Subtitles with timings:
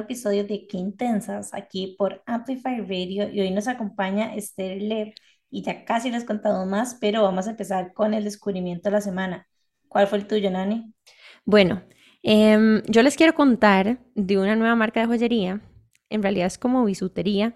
[0.00, 5.14] Episodio de Qué Intensas aquí por Amplify Radio y hoy nos acompaña Esther Lev
[5.50, 9.00] y ya casi les contado más, pero vamos a empezar con el descubrimiento de la
[9.00, 9.48] semana.
[9.88, 10.92] ¿Cuál fue el tuyo, Nani?
[11.44, 11.82] Bueno,
[12.22, 15.60] em, yo les quiero contar de una nueva marca de joyería,
[16.10, 17.54] en realidad es como bisutería,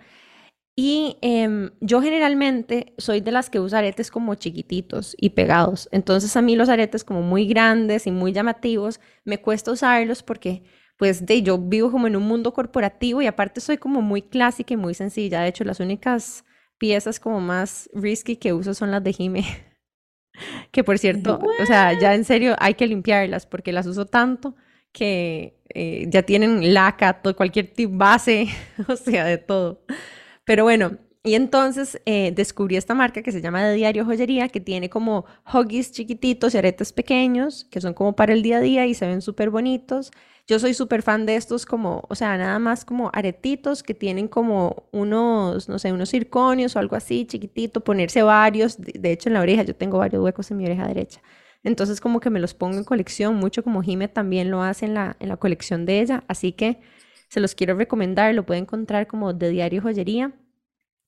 [0.77, 5.89] y em, yo generalmente soy de las que usa aretes como chiquititos y pegados.
[5.93, 10.63] Entonces a mí los aretes como muy grandes y muy llamativos me cuesta usarlos porque
[11.01, 14.75] pues de yo vivo como en un mundo corporativo y aparte soy como muy clásica
[14.75, 15.41] y muy sencilla.
[15.41, 16.45] De hecho, las únicas
[16.77, 19.47] piezas como más risky que uso son las de Jime.
[20.71, 24.57] que por cierto, o sea, ya en serio hay que limpiarlas porque las uso tanto
[24.93, 28.49] que eh, ya tienen laca, todo, cualquier tipo, base,
[28.87, 29.83] o sea, de todo.
[30.45, 34.61] Pero bueno, y entonces eh, descubrí esta marca que se llama De Diario Joyería, que
[34.61, 38.85] tiene como huggies chiquititos y aretes pequeños, que son como para el día a día
[38.85, 40.11] y se ven súper bonitos.
[40.47, 44.29] Yo soy súper fan de estos como, o sea, nada más como aretitos que tienen
[44.29, 48.77] como unos, no sé, unos circonios o algo así chiquitito, ponerse varios.
[48.81, 51.21] De, hecho, en la oreja yo tengo varios huecos en mi oreja derecha.
[51.63, 54.95] Entonces como que me los pongo en colección, mucho como Jime también lo hace en
[54.95, 56.25] la, en la colección de ella.
[56.27, 56.81] Así que
[57.29, 60.33] se los quiero recomendar, lo pueden encontrar como de Diario Joyería.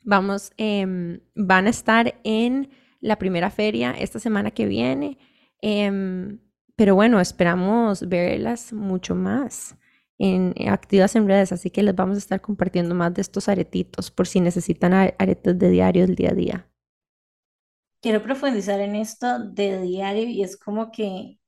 [0.04, 5.18] Vamos, em, van a estar en la primera feria esta semana que viene.
[5.60, 6.38] Em,
[6.76, 9.76] pero bueno, esperamos verlas mucho más
[10.18, 14.10] en, activas en redes, así que les vamos a estar compartiendo más de estos aretitos
[14.10, 16.68] por si necesitan aretes de diario del día a día.
[18.00, 21.38] Quiero profundizar en esto de diario y es como que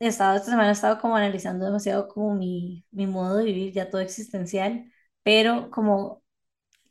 [0.00, 3.72] he estado, esta semana he estado como analizando demasiado como mi, mi modo de vivir
[3.72, 4.84] ya todo existencial,
[5.22, 6.22] pero como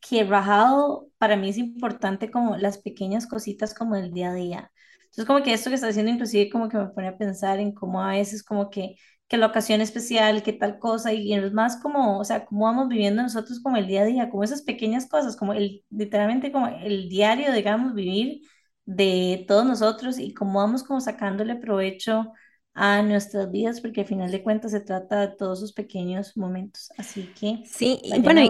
[0.01, 4.71] que rajado para mí es importante como las pequeñas cositas como del día a día.
[5.11, 7.73] Entonces como que esto que está haciendo inclusive como que me pone a pensar en
[7.73, 8.95] cómo a veces como que,
[9.27, 12.87] que la ocasión especial, que tal cosa, y es más como, o sea, cómo vamos
[12.89, 16.67] viviendo nosotros como el día a día, como esas pequeñas cosas, como el, literalmente como
[16.67, 18.41] el diario, digamos, vivir
[18.85, 22.31] de todos nosotros y cómo vamos como sacándole provecho
[22.73, 26.89] a nuestras vidas, porque al final de cuentas se trata de todos esos pequeños momentos.
[26.97, 28.49] Así que sí, y bueno,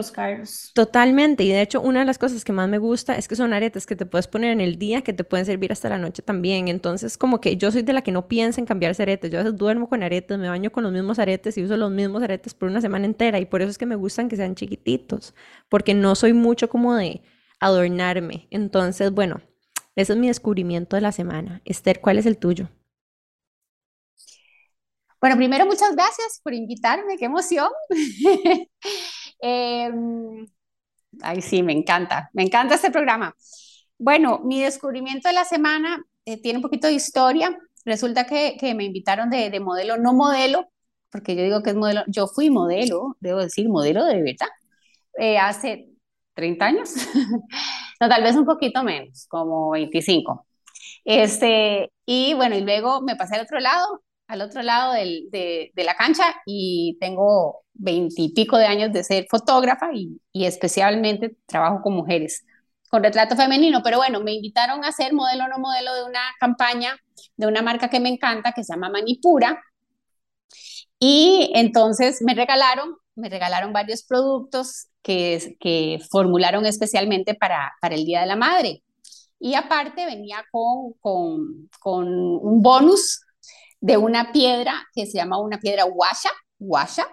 [0.76, 1.44] totalmente.
[1.44, 3.88] Y de hecho, una de las cosas que más me gusta es que son aretes
[3.88, 6.68] que te puedes poner en el día, que te pueden servir hasta la noche también.
[6.68, 9.32] Entonces, como que yo soy de la que no piensa en cambiarse aretes.
[9.32, 11.92] Yo a veces duermo con aretes, me baño con los mismos aretes y uso los
[11.92, 13.40] mismos aretes por una semana entera.
[13.40, 15.34] Y por eso es que me gustan que sean chiquititos,
[15.68, 17.24] porque no soy mucho como de
[17.60, 18.48] adornarme.
[18.52, 19.42] Entonces, bueno,
[19.96, 21.62] ese es mi descubrimiento de la semana.
[21.66, 22.70] Esther, ¿cuál es el tuyo?
[25.22, 27.70] Bueno, primero muchas gracias por invitarme, qué emoción.
[29.42, 29.92] eh,
[31.22, 33.36] ay, sí, me encanta, me encanta este programa.
[34.00, 37.56] Bueno, mi descubrimiento de la semana eh, tiene un poquito de historia.
[37.86, 40.72] Resulta que, que me invitaron de, de, modelo, no modelo,
[41.12, 44.48] porque yo digo que es modelo, yo fui modelo, debo decir, modelo de verdad,
[45.20, 45.90] eh, hace
[46.34, 46.94] 30 años,
[48.02, 50.48] no, tal vez un poquito menos, como 25.
[51.06, 55.72] Este, y bueno, y luego me pasé al otro lado al otro lado del, de,
[55.76, 61.94] la cancha y tengo veintipico de años de ser fotógrafa y, y, especialmente trabajo con
[61.94, 62.46] mujeres,
[62.90, 63.82] con retrato femenino.
[63.84, 66.98] Pero bueno, me invitaron a ser modelo no modelo de una campaña
[67.36, 69.62] de una marca que me encanta que se llama Manipura.
[70.98, 78.06] Y entonces me regalaron, me regalaron varios productos que, que formularon especialmente para, para el
[78.06, 78.82] Día de la Madre.
[79.40, 83.26] Y aparte venía con, con, con un bonus
[83.82, 87.08] de una piedra que se llama una piedra washa, washa,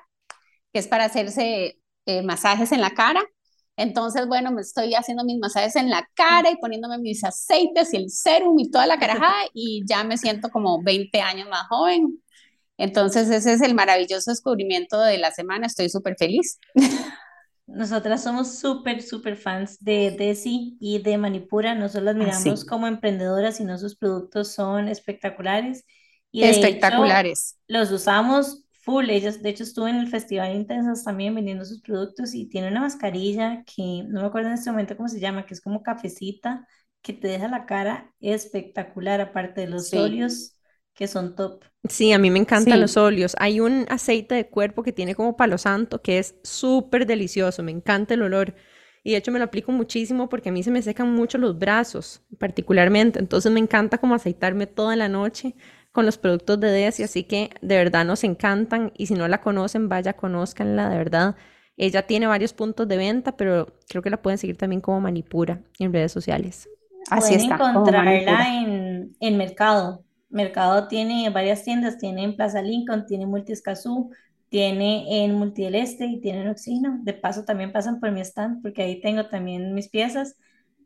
[0.72, 3.22] que es para hacerse eh, masajes en la cara.
[3.76, 7.96] Entonces, bueno, me estoy haciendo mis masajes en la cara y poniéndome mis aceites y
[7.96, 12.22] el serum y toda la carajada y ya me siento como 20 años más joven.
[12.76, 15.66] Entonces, ese es el maravilloso descubrimiento de la semana.
[15.66, 16.60] Estoy súper feliz.
[17.66, 21.75] Nosotras somos súper, súper fans de Desi y de Manipura.
[21.75, 25.84] Nosotros las ah, miramos como emprendedoras, sino sus productos son espectaculares.
[26.30, 27.56] Y Espectaculares.
[27.69, 29.10] los usamos full.
[29.10, 32.80] Ellos, de hecho, estuve en el Festival Intensas también vendiendo sus productos y tiene una
[32.80, 36.66] mascarilla que no me acuerdo en este momento cómo se llama, que es como cafecita,
[37.02, 40.54] que te deja la cara espectacular, aparte de los óleos
[40.94, 41.64] que son top.
[41.88, 43.36] Sí, a mí me encantan los óleos.
[43.38, 47.70] Hay un aceite de cuerpo que tiene como palo santo que es súper delicioso, me
[47.70, 48.54] encanta el olor.
[49.04, 51.58] Y de hecho me lo aplico muchísimo porque a mí se me secan mucho los
[51.58, 53.20] brazos, particularmente.
[53.20, 55.54] Entonces me encanta como aceitarme toda la noche
[55.93, 59.40] con los productos de Desi, así que de verdad nos encantan y si no la
[59.40, 61.37] conocen, vaya, conózcanla, de verdad.
[61.76, 65.62] Ella tiene varios puntos de venta, pero creo que la pueden seguir también como Manipura
[65.79, 66.69] en redes sociales.
[67.11, 70.05] Así pueden encontrarla en, en Mercado.
[70.29, 74.11] Mercado tiene varias tiendas, tiene en Plaza Lincoln, tiene Multiscazú,
[74.50, 76.99] tiene en Multi del Este y tiene en Oxígeno.
[77.02, 80.37] De paso también pasan por mi stand porque ahí tengo también mis piezas.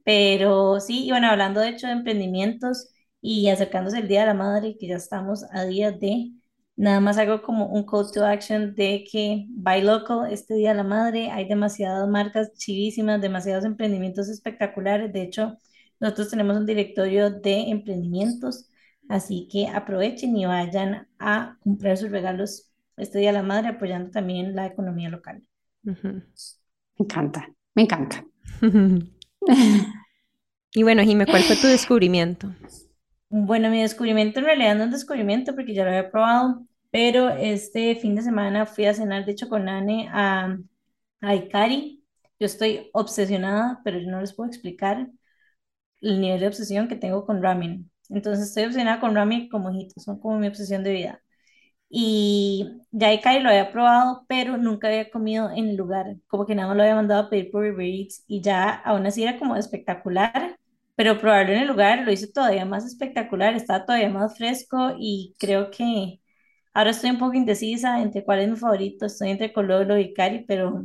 [0.05, 2.91] Pero sí, y bueno, hablando de hecho de emprendimientos
[3.23, 6.33] y acercándose el Día de la Madre, que ya estamos a día de,
[6.77, 10.79] nada más hago como un call to action de que buy local este Día de
[10.79, 15.13] la Madre, hay demasiadas marcas chivísimas, demasiados emprendimientos espectaculares.
[15.13, 15.57] De hecho,
[16.01, 18.69] nosotros tenemos un directorio de emprendimientos,
[19.09, 24.11] así que aprovechen y vayan a comprar sus regalos este Día de la Madre, apoyando
[24.11, 25.43] también la economía local.
[25.85, 25.95] Me
[26.99, 28.25] encanta, me encanta.
[30.75, 32.53] y bueno, Jimé, ¿cuál fue tu descubrimiento?
[33.35, 37.31] Bueno, mi descubrimiento en realidad no es un descubrimiento porque ya lo había probado, pero
[37.31, 40.59] este fin de semana fui a cenar, de hecho, con Anne a,
[41.23, 42.05] a Ikari.
[42.39, 45.09] Yo estoy obsesionada, pero yo no les puedo explicar
[46.03, 47.91] el nivel de obsesión que tengo con ramen.
[48.11, 51.23] Entonces estoy obsesionada con ramen con mojitos, son como mi obsesión de vida.
[51.91, 56.55] Y ya Ikari lo había probado, pero nunca había comido en el lugar, como que
[56.55, 59.39] nada más lo había mandado a pedir por Uber Eats y ya aún así era
[59.39, 60.59] como espectacular,
[60.95, 65.35] pero probarlo en el lugar lo hizo todavía más espectacular, estaba todavía más fresco y
[65.39, 66.21] creo que
[66.75, 70.45] ahora estoy un poco indecisa entre cuál es mi favorito, estoy entre Cololo y Ikari,
[70.47, 70.85] pero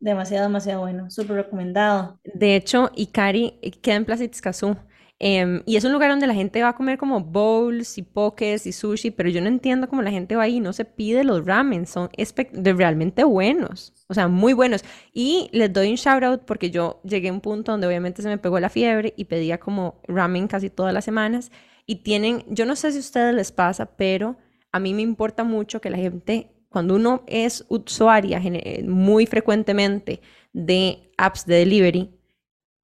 [0.00, 2.20] demasiado, demasiado bueno, súper recomendado.
[2.24, 4.76] De hecho, Ikari queda en Plaza Itzcazú.
[5.24, 8.66] Em, y es un lugar donde la gente va a comer como bowls y pokés
[8.66, 11.22] y sushi, pero yo no entiendo cómo la gente va ahí y no se pide
[11.22, 12.10] los ramen, son
[12.50, 14.84] de realmente buenos, o sea, muy buenos.
[15.14, 18.28] Y les doy un shout out porque yo llegué a un punto donde obviamente se
[18.28, 21.52] me pegó la fiebre y pedía como ramen casi todas las semanas.
[21.86, 24.38] Y tienen, yo no sé si a ustedes les pasa, pero
[24.72, 28.42] a mí me importa mucho que la gente, cuando uno es usuaria
[28.84, 30.20] muy frecuentemente
[30.52, 32.10] de apps de delivery,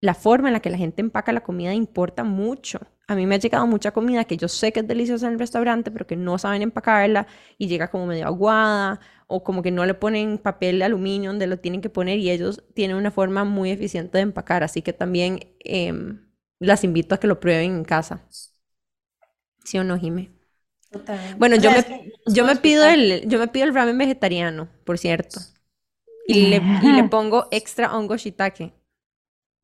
[0.00, 2.80] la forma en la que la gente empaca la comida importa mucho.
[3.08, 5.38] A mí me ha llegado mucha comida que yo sé que es deliciosa en el
[5.38, 9.86] restaurante, pero que no saben empacarla y llega como medio aguada o como que no
[9.86, 13.44] le ponen papel de aluminio donde lo tienen que poner y ellos tienen una forma
[13.44, 14.62] muy eficiente de empacar.
[14.62, 16.28] Así que también em,
[16.60, 18.26] las invito a que lo prueben en casa.
[19.64, 20.32] ¿Sí o no, Jime?
[21.38, 21.84] Bueno, yo, me,
[22.26, 25.40] yo, me pido el, yo me pido el ramen vegetariano, por cierto.
[26.26, 28.72] Y le, y le pongo extra hongo shiitake.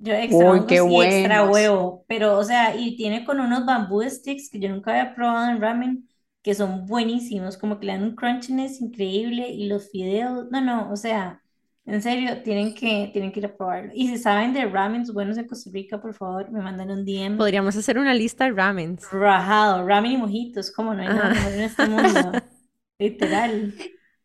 [0.04, 4.50] Yo extra qué y extra huevo, pero o sea, y tiene con unos bambú sticks
[4.50, 6.08] que yo nunca había probado en ramen,
[6.42, 10.90] que son buenísimos, como que le dan un crunchiness increíble y los fideos, no, no,
[10.90, 11.40] o sea,
[11.86, 13.92] en serio, tienen que, tienen que ir a probarlo.
[13.94, 17.36] Y si saben de ramens buenos en Costa Rica, por favor, me mandan un DM.
[17.36, 19.06] Podríamos hacer una lista de ramens.
[19.10, 22.32] Rajado, ramen y mojitos, como no hay nada mejor en este mundo.
[22.98, 23.74] Literal.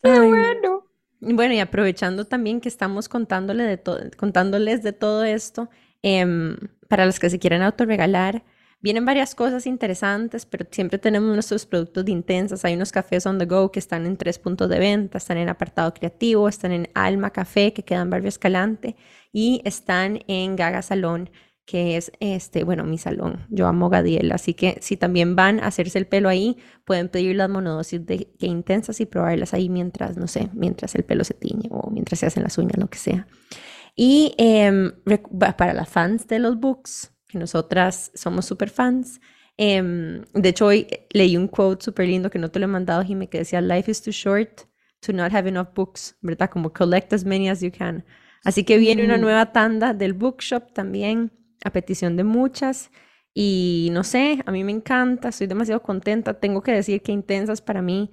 [0.02, 0.79] Qué bueno.
[1.22, 5.70] Bueno, y aprovechando también que estamos contándole de contándoles de todo esto,
[6.02, 6.56] em,
[6.88, 8.44] para los que se quieran autorregalar,
[8.82, 12.64] vienen varias cosas interesantes, pero siempre tenemos nuestros productos de intensas.
[12.64, 15.50] Hay unos cafés on the go que están en tres puntos de venta, están en
[15.50, 18.96] apartado creativo, están en Alma Café, que queda en Barrio Escalante,
[19.34, 21.30] y están en Gaga Salón
[21.70, 23.46] que es este, bueno, mi salón.
[23.52, 27.36] Yo amo Gadiel, así que si también van a hacerse el pelo ahí, pueden pedir
[27.36, 31.36] las monodosis de que intensas y probarlas ahí mientras, no sé, mientras el pelo se
[31.36, 33.28] tiñe o mientras se hacen las uñas, lo que sea.
[33.96, 34.94] Y em,
[35.58, 39.22] para las fans de los books, que nosotras somos súper fans,
[39.56, 43.04] em, de hecho hoy leí un quote súper lindo que no te lo he mandado,
[43.04, 44.62] Jimmy, que decía, life is too short
[45.02, 46.50] to not have enough books, ¿verdad?
[46.50, 48.04] Como collect as many as you can.
[48.44, 52.92] Así que viene una nueva tanda del bookshop también a petición de muchas.
[53.34, 56.40] Y no sé, a mí me encanta, estoy demasiado contenta.
[56.40, 58.12] Tengo que decir que Intensas para mí,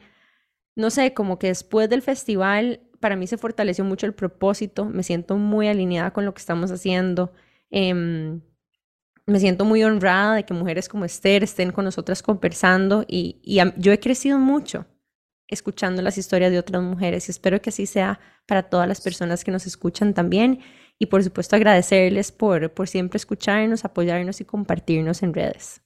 [0.75, 4.85] no sé, como que después del festival, para mí se fortaleció mucho el propósito.
[4.85, 7.33] Me siento muy alineada con lo que estamos haciendo.
[7.71, 8.41] Em,
[9.27, 13.59] me siento muy honrada de que mujeres como Esther estén con nosotras conversando y, y
[13.79, 14.87] yo he crecido mucho
[15.49, 19.45] escuchando las historias de otras mujeres y espero que así sea para todas las personas
[19.45, 20.61] que nos escuchan también
[20.99, 25.83] y por supuesto agradecerles por, por siempre escucharnos, apoyarnos y compartirnos en redes.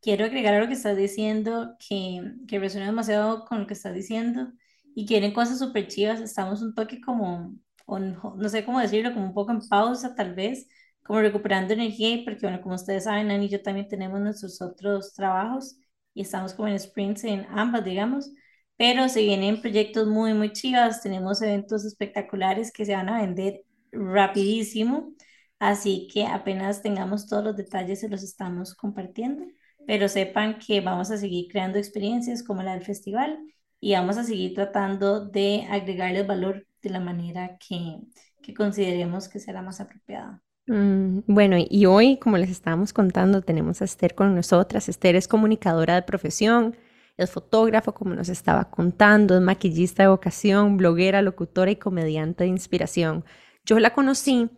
[0.00, 3.94] Quiero agregar a lo que estás diciendo, que, que resuena demasiado con lo que estás
[3.94, 4.52] diciendo
[4.94, 6.20] y quieren cosas súper chivas.
[6.20, 7.54] Estamos un toque como,
[7.88, 10.68] no sé cómo decirlo, como un poco en pausa tal vez,
[11.02, 15.14] como recuperando energía, porque bueno, como ustedes saben, Ani y yo también tenemos nuestros otros
[15.14, 15.76] trabajos
[16.14, 18.30] y estamos como en sprints en ambas, digamos,
[18.76, 23.64] pero se vienen proyectos muy, muy chivas, tenemos eventos espectaculares que se van a vender
[23.92, 25.14] rapidísimo,
[25.58, 29.44] así que apenas tengamos todos los detalles se los estamos compartiendo,
[29.86, 33.38] pero sepan que vamos a seguir creando experiencias como la del festival
[33.80, 37.98] y vamos a seguir tratando de agregarles valor de la manera que,
[38.42, 40.42] que consideremos que será más apropiada.
[40.66, 44.88] Mm, bueno, y hoy, como les estábamos contando, tenemos a Esther con nosotras.
[44.88, 46.76] Esther es comunicadora de profesión,
[47.16, 52.50] Es fotógrafo, como nos estaba contando, es maquillista de vocación, bloguera, locutora y comediante de
[52.50, 53.24] inspiración.
[53.68, 54.48] Yo la conocí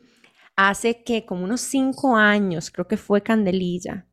[0.55, 4.07] hace que como unos cinco años, creo que fue Candelilla,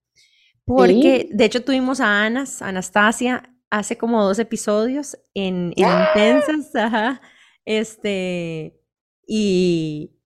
[0.66, 6.10] porque de hecho tuvimos a Anas, Anastasia, hace como dos episodios en, en ¡Ah!
[6.16, 7.22] Intensas, ajá,
[7.64, 8.82] este,
[9.28, 10.18] y,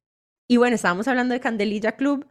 [0.47, 2.25] y bueno, estábamos hablando de Candelilla Club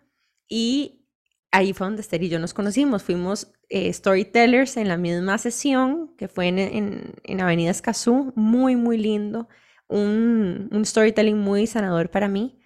[0.49, 1.07] y
[1.51, 3.03] ahí fue donde Esther y yo nos conocimos.
[3.03, 8.77] Fuimos eh, storytellers en la misma sesión que fue en, en, en Avenida Escazú, muy,
[8.77, 9.49] muy lindo,
[9.91, 12.59] un, un storytelling muy sanador para mí.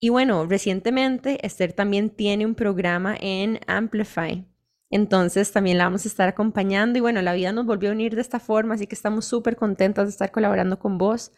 [0.00, 4.46] Y bueno, recientemente Esther también tiene un programa en Amplify.
[4.90, 8.14] Entonces también la vamos a estar acompañando y bueno, la vida nos volvió a unir
[8.14, 11.32] de esta forma, así que estamos súper contentas de estar colaborando con vos.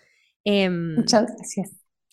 [0.45, 1.71] Eh, Muchas gracias.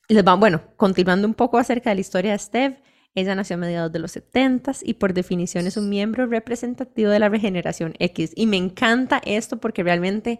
[0.07, 2.77] les va, bueno, continuando un poco acerca de la historia de Steph,
[3.15, 7.19] ella nació a mediados de los 70 y por definición es un miembro representativo de
[7.19, 8.33] la regeneración X.
[8.35, 10.39] Y me encanta esto porque realmente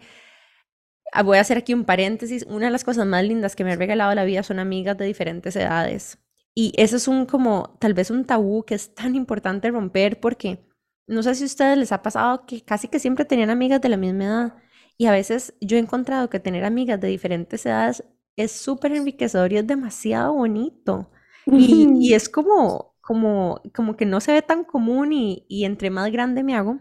[1.24, 2.46] voy a hacer aquí un paréntesis.
[2.48, 5.06] Una de las cosas más lindas que me ha regalado la vida son amigas de
[5.06, 6.20] diferentes edades.
[6.54, 10.60] Y eso es un como tal vez un tabú que es tan importante romper porque
[11.08, 13.90] no sé si a ustedes les ha pasado que casi que siempre tenían amigas de
[13.90, 14.54] la misma edad.
[14.98, 18.04] Y a veces yo he encontrado que tener amigas de diferentes edades
[18.38, 21.12] es súper enriquecedor y es demasiado bonito.
[21.52, 25.90] Y, y es como, como, como que no se ve tan común y, y entre
[25.90, 26.80] más grande me hago,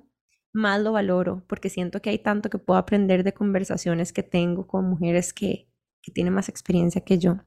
[0.54, 4.66] más lo valoro, porque siento que hay tanto que puedo aprender de conversaciones que tengo
[4.66, 5.68] con mujeres que,
[6.02, 7.34] que tienen más experiencia que yo.
[7.34, 7.42] Yo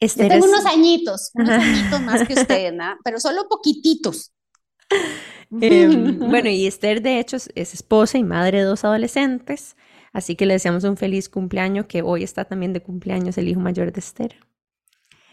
[0.00, 2.96] Esther tengo es- unos añitos, unos añitos más que ustedes, ¿no?
[3.04, 4.32] Pero solo poquititos.
[5.60, 9.76] Em, bueno, y Esther de hecho es, es esposa y madre de dos adolescentes,
[10.12, 13.58] así que le deseamos un feliz cumpleaños, que hoy está también de cumpleaños el hijo
[13.60, 14.36] mayor de Esther.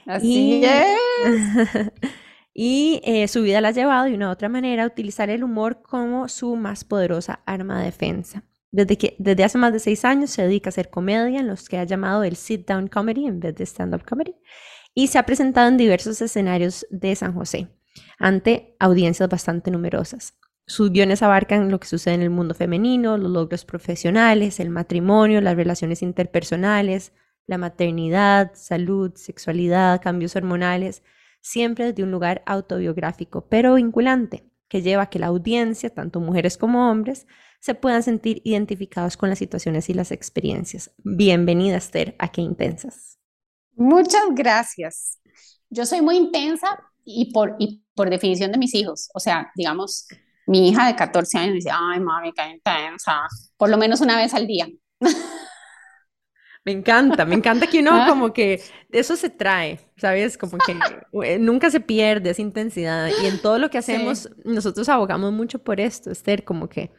[0.06, 0.98] Así Y- es.
[2.60, 5.44] y eh, su vida la ha llevado de una u otra manera a utilizar el
[5.44, 8.46] humor como su más poderosa arma de defensa.
[8.72, 11.70] Desde, que, desde hace más de seis años se dedica a hacer comedia en los
[11.70, 14.36] que ha llamado el sit-down comedy en vez de stand-up comedy
[14.96, 17.68] y se ha presentado en diversos escenarios de San José
[18.18, 20.36] ante audiencias bastante numerosas.
[20.66, 25.42] Sus guiones abarcan lo que sucede en el mundo femenino, los logros profesionales, el matrimonio,
[25.42, 27.14] las relaciones interpersonales,
[27.46, 31.04] la maternidad, salud, sexualidad, cambios hormonales,
[31.48, 36.58] siempre desde un lugar autobiográfico, pero vinculante, que lleva a que la audiencia, tanto mujeres
[36.58, 37.26] como hombres,
[37.62, 40.92] se puedan sentir identificados con las situaciones y las experiencias.
[40.98, 43.18] Bienvenida, Esther, a Qué Intensas.
[43.76, 45.20] Muchas gracias.
[45.70, 46.68] Yo soy muy intensa
[47.06, 49.10] y por, y por definición de mis hijos.
[49.14, 50.06] O sea, digamos,
[50.48, 53.22] mi hija de 14 años dice, ay, mami, qué intensa.
[53.56, 54.68] Por lo menos una vez al día.
[56.68, 58.08] Me encanta, me encanta que uno Ah.
[58.10, 60.38] como que de eso se trae, ¿sabes?
[60.38, 60.76] Como que
[61.24, 63.10] eh, nunca se pierde esa intensidad.
[63.24, 63.94] Y en todo lo que Sí.
[63.94, 66.92] hacemos, nosotros abogamos mucho por esto, Esther, como que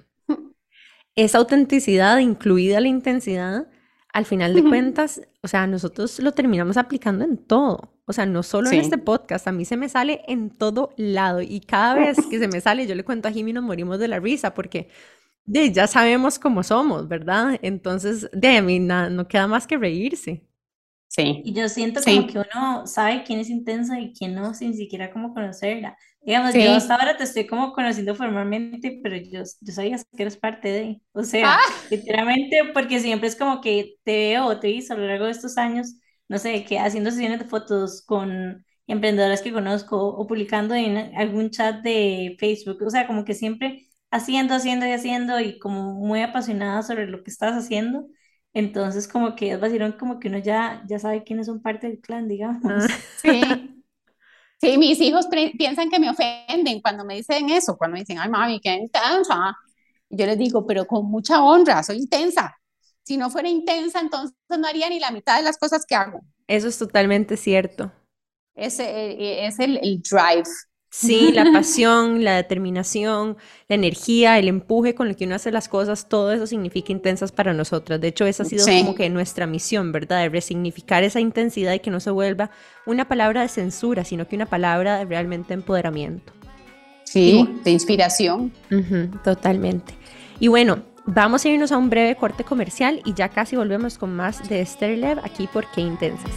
[1.17, 3.67] esa autenticidad, incluida la intensidad,
[4.15, 7.93] al final de cuentas, o sea, nosotros lo terminamos aplicando en todo.
[8.07, 11.43] O sea, no solo en este podcast, a mí se me sale en todo lado.
[11.43, 14.09] Y cada vez que se me sale, yo le cuento a Jimmy, nos morimos de
[14.09, 14.89] la risa, porque
[15.49, 17.59] de, ya sabemos cómo somos, ¿verdad?
[17.63, 20.45] Entonces, de a mí na- no queda más que reírse.
[21.09, 21.43] Sí.
[21.45, 22.17] Y yo siento Sí.
[22.17, 25.97] como que uno sabe quién es intensa y quién no, sin siquiera como conocerla.
[26.21, 26.63] Digamos, Sí.
[26.65, 30.69] yo hasta ahora te estoy como conociendo formalmente, pero yo, yo sabía que eres parte
[30.69, 31.59] de, o sea, Ah.
[31.91, 35.31] literalmente, porque siempre es como que te veo o te visto a lo largo de
[35.33, 35.95] estos años,
[36.29, 41.51] no sé, que haciendo sesiones de fotos con emprendedoras que conozco o publicando en algún
[41.51, 46.23] chat de Facebook, o sea, como que siempre haciendo, haciendo y haciendo y como muy
[46.23, 48.07] apasionada sobre lo que estás haciendo.
[48.55, 52.01] Entonces, como que es vacilón, como que uno ya, ya sabe quiénes son parte del
[52.01, 52.63] clan, digamos.
[52.65, 52.87] Ah.
[53.23, 53.75] Sí.
[54.61, 58.29] Sí, mis hijos piensan que me ofenden cuando me dicen eso, cuando me dicen, ay,
[58.29, 59.57] mami, qué intensa.
[60.11, 62.59] Yo les digo, pero con mucha honra, soy intensa.
[63.05, 66.23] Si no fuera intensa, entonces no haría ni la mitad de las cosas que hago.
[66.49, 67.93] Eso es totalmente cierto.
[68.57, 70.49] Ese eh, es el, el drive.
[70.91, 73.37] Sí, la pasión, la determinación,
[73.69, 77.31] la energía, el empuje con el que uno hace las cosas, todo eso significa intensas
[77.31, 78.01] para nosotras.
[78.01, 78.81] De hecho, esa ha sido Sí.
[78.81, 80.23] como que nuestra misión, ¿verdad?
[80.23, 82.51] De resignificar esa intensidad y que no se vuelva
[82.87, 86.33] una palabra de censura, sino que una palabra de realmente empoderamiento.
[87.05, 88.53] Sí, de inspiración.
[89.25, 89.95] Totalmente.
[90.41, 94.15] Y bueno, vamos a irnos a un breve corte comercial y ya casi volvemos con
[94.15, 96.31] más de Esther Lev aquí por Qué Intensas.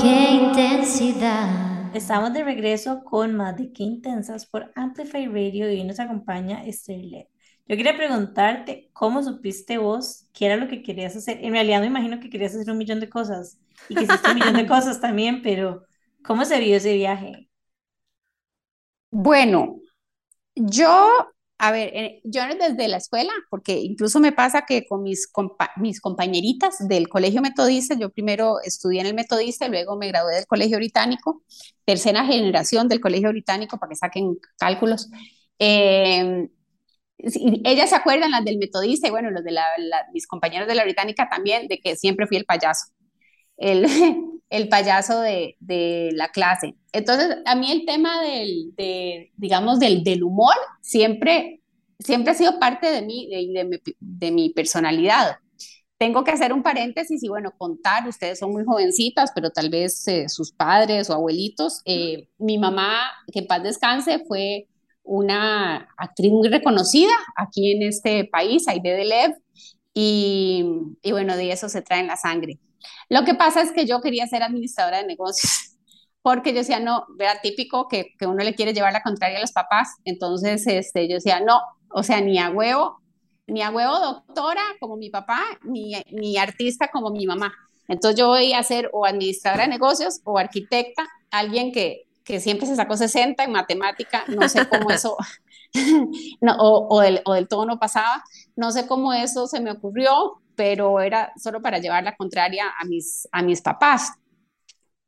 [0.00, 1.79] Qué intensidad.
[1.92, 6.64] Estamos de regreso con más de Qué Intensas por Amplify Radio y hoy nos acompaña
[6.64, 7.24] Esther Led.
[7.66, 11.44] Yo quería preguntarte, ¿cómo supiste vos qué era lo que querías hacer?
[11.44, 14.36] En realidad me imagino que querías hacer un millón de cosas y que hiciste un
[14.36, 15.84] millón de cosas también, pero
[16.22, 17.48] ¿cómo se vio ese viaje?
[19.10, 19.80] Bueno,
[20.54, 25.30] yo a ver, eh, yo desde la escuela, porque incluso me pasa que con mis,
[25.76, 30.46] mis compañeritas del colegio metodista, yo primero estudié en el metodista, luego me gradué del
[30.46, 31.42] colegio británico,
[31.84, 35.10] tercera generación del colegio británico para que saquen cálculos.
[35.58, 36.48] Eh,
[37.18, 39.66] ellas se acuerdan, las del metodista y bueno, los de la,
[40.14, 42.86] mis compañeros de la británica también, de que siempre fui el payaso,
[43.58, 43.84] el,
[44.50, 46.74] el payaso de, de, la clase.
[46.92, 51.62] Entonces, a mí el tema del, de, digamos, del, del humor siempre,
[52.00, 55.36] siempre ha sido parte de mí, de, mi, de mi personalidad.
[55.98, 60.06] Tengo que hacer un paréntesis y bueno, contar, ustedes son muy jovencitas, pero tal vez
[60.08, 61.82] eh, sus padres o abuelitos.
[61.84, 62.98] Eh, mi mamá,
[63.32, 64.66] que en paz descanse, fue
[65.04, 69.32] una actriz muy reconocida aquí en este país, Aide Delev,
[69.94, 70.64] y,
[71.02, 72.58] y bueno, de eso se trae en la sangre.
[73.08, 75.76] Lo que pasa es que yo quería ser administradora de negocios,
[76.22, 79.40] porque yo decía, no, era típico que, que uno le quiere llevar la contraria a
[79.40, 81.60] los papás, entonces este, yo decía, no,
[81.90, 83.00] o sea, ni a huevo,
[83.46, 87.52] ni a huevo doctora como mi papá, ni, ni artista como mi mamá.
[87.88, 92.66] Entonces yo voy a ser o administradora de negocios o arquitecta, alguien que, que siempre
[92.66, 95.16] se sacó 60 en matemática, no sé cómo eso,
[96.40, 98.22] no, o, o, del, o del todo no pasaba,
[98.54, 102.84] no sé cómo eso se me ocurrió, pero era solo para llevar la contraria a
[102.84, 104.12] mis, a mis papás.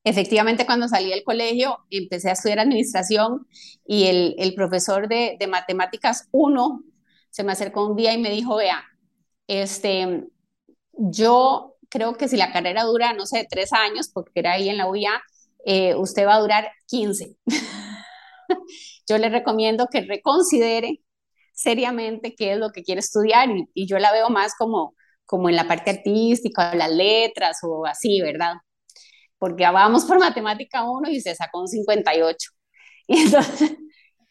[0.02, 3.46] Efectivamente, cuando salí del colegio, empecé a estudiar administración
[3.86, 6.82] y el, el profesor de, de, matemáticas 1
[7.28, 8.82] se me acercó un día y me dijo, vea,
[9.46, 10.24] este,
[10.94, 14.78] yo creo que si la carrera dura, no sé, tres años, porque era ahí en
[14.78, 15.22] la UIA,
[15.66, 17.36] eh, usted va a durar 15.
[19.06, 21.02] yo le recomiendo que reconsidere
[21.52, 24.94] seriamente qué es lo que quiere estudiar y, y, yo la veo más como,
[25.26, 28.54] como en la parte artística, las letras o así, ¿verdad?
[29.38, 32.50] Porque vamos por matemática 1 y se sacó un 58.
[33.08, 33.76] Y entonces,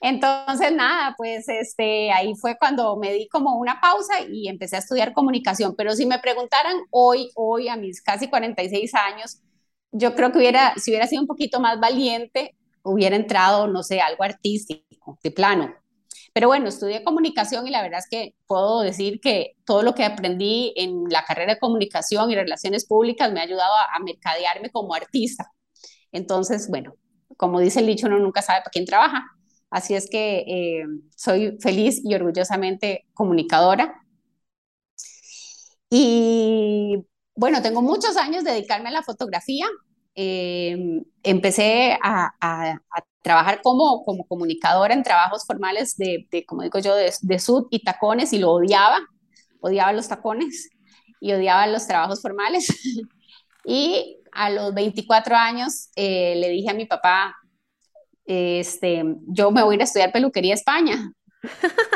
[0.01, 4.79] entonces, nada, pues este, ahí fue cuando me di como una pausa y empecé a
[4.79, 5.75] estudiar comunicación.
[5.77, 9.41] Pero si me preguntaran hoy, hoy a mis casi 46 años,
[9.91, 14.01] yo creo que hubiera, si hubiera sido un poquito más valiente, hubiera entrado, no sé,
[14.01, 15.75] algo artístico, de plano.
[16.33, 20.05] Pero bueno, estudié comunicación y la verdad es que puedo decir que todo lo que
[20.05, 24.93] aprendí en la carrera de comunicación y relaciones públicas me ha ayudado a, mercadearme como
[24.93, 25.51] artista.
[26.11, 26.95] Entonces, bueno,
[27.37, 29.25] como dice el dicho, uno nunca sabe para quién trabaja.
[29.69, 34.01] Así es que eh, soy feliz y orgullosamente comunicadora.
[35.89, 39.65] Y bueno, tengo muchos años de dedicarme a la fotografía.
[40.15, 46.63] Eh, empecé a, a, a, trabajar como, como comunicadora en trabajos formales de, de como
[46.63, 48.99] digo yo, de, de, sud y tacones y lo odiaba.
[49.59, 50.69] Odiaba los tacones
[51.19, 52.67] y odiaba los trabajos formales.
[53.65, 57.35] y a los 24 años eh, le dije a mi papá,
[58.25, 61.11] este, yo me voy a ir a estudiar peluquería a España.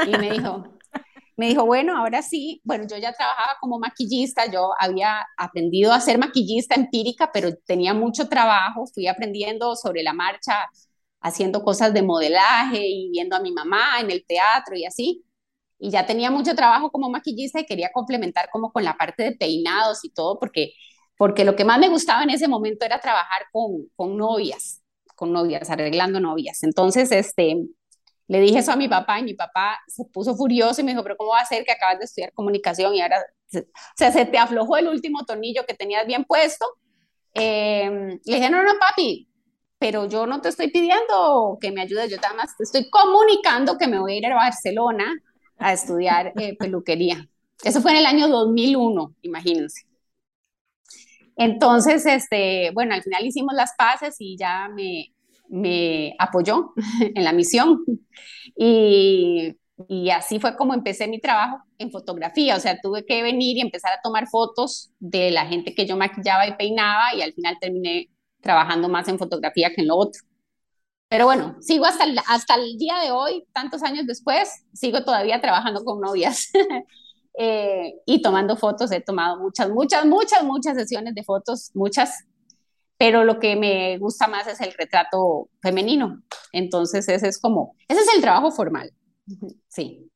[0.08, 0.64] Y me dijo,
[1.38, 6.00] me dijo, bueno, ahora sí, bueno, yo ya trabajaba como maquillista, yo había aprendido a
[6.00, 10.66] ser maquillista empírica, pero tenía mucho trabajo, fui aprendiendo sobre la marcha,
[11.26, 15.26] haciendo cosas de modelaje y viendo a mi mamá en el teatro y así.
[15.80, 19.32] Y ya tenía mucho trabajo como maquillista y quería complementar como con la parte de
[19.32, 20.74] peinados y todo, porque,
[21.18, 24.84] porque lo que más me gustaba en ese momento era trabajar con, con novias,
[25.16, 26.62] con novias, arreglando novias.
[26.62, 27.58] Entonces, este,
[28.28, 31.02] le dije eso a mi papá y mi papá se puso furioso y me dijo,
[31.02, 33.20] pero ¿cómo va a ser que acabas de estudiar comunicación y ahora,
[33.52, 33.64] o
[33.98, 36.68] sea, se te aflojó el último tornillo que tenías bien puesto?
[37.34, 39.28] Eh, le dije, no, no, papi,
[39.86, 43.78] pero yo no te estoy pidiendo que me ayudes, yo nada más te estoy comunicando
[43.78, 45.06] que me voy a ir a Barcelona
[45.60, 47.30] a estudiar eh, peluquería.
[47.63, 49.86] Eso fue en el año 2001, imagínense.
[51.38, 55.13] Entonces, este, bueno, al final hicimos las paces y ya me,
[55.50, 56.74] me apoyó
[57.15, 57.84] en la misión.
[58.58, 59.56] Y,
[59.88, 62.56] y, así fue como empecé mi trabajo en fotografía.
[62.56, 65.95] O sea, tuve que venir y empezar a tomar fotos de la gente que yo
[65.95, 68.10] maquillaba y peinaba y al final terminé
[68.45, 70.21] trabajando más en fotografía que en lo otro.
[71.10, 75.41] Pero bueno, sigo hasta el, hasta el día de hoy, tantos años después, sigo todavía
[75.41, 76.51] trabajando con novias
[77.39, 78.91] eh, y tomando fotos.
[78.91, 82.25] He tomado muchas, muchas, muchas, muchas sesiones de fotos, muchas
[82.97, 86.23] pero lo que me gusta más es el retrato femenino.
[86.53, 88.91] Entonces, ese es como, ese es el trabajo formal.
[89.67, 90.10] Sí.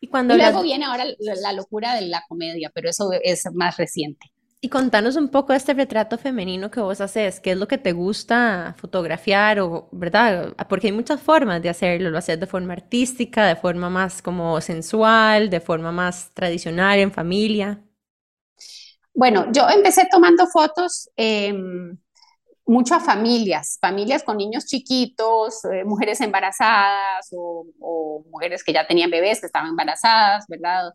[0.00, 3.78] Y, cuando y luego viene ahora la locura de la comedia, pero eso es más
[3.78, 4.33] reciente.
[4.64, 7.76] Y contanos un poco de este retrato femenino que vos haces, qué es lo que
[7.76, 10.54] te gusta fotografiar o, ¿verdad?
[10.70, 14.58] Porque hay muchas formas de hacerlo, lo haces de forma artística, de forma más como
[14.62, 17.84] sensual, de forma más tradicional, en familia.
[19.12, 21.52] Bueno, yo empecé tomando fotos eh,
[22.64, 28.86] mucho a familias, familias con niños chiquitos, eh, mujeres embarazadas o, o, mujeres que ya
[28.86, 30.90] tenían bebés que estaban embarazadas, ¿verdad?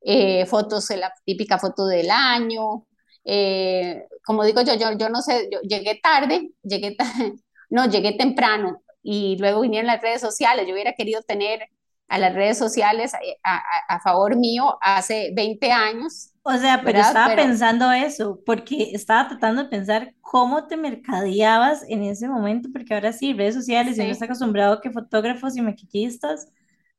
[0.00, 2.86] Eh, fotos, la típica foto del año.
[3.24, 6.96] Eh, como digo yo, yo, yo no sé, yo llegué tarde, llegué,
[7.70, 10.66] no, llegué temprano y luego vinieron las redes sociales.
[10.66, 11.68] Yo hubiera querido tener
[12.10, 13.12] a las redes sociales
[13.44, 16.32] a, a, favor mío hace 20 años.
[16.42, 22.02] O sea, pero estaba pensando eso, porque estaba tratando de pensar cómo te mercadeabas en
[22.02, 26.48] ese momento, porque ahora sí, redes sociales, y uno está acostumbrado que fotógrafos y maquillistas,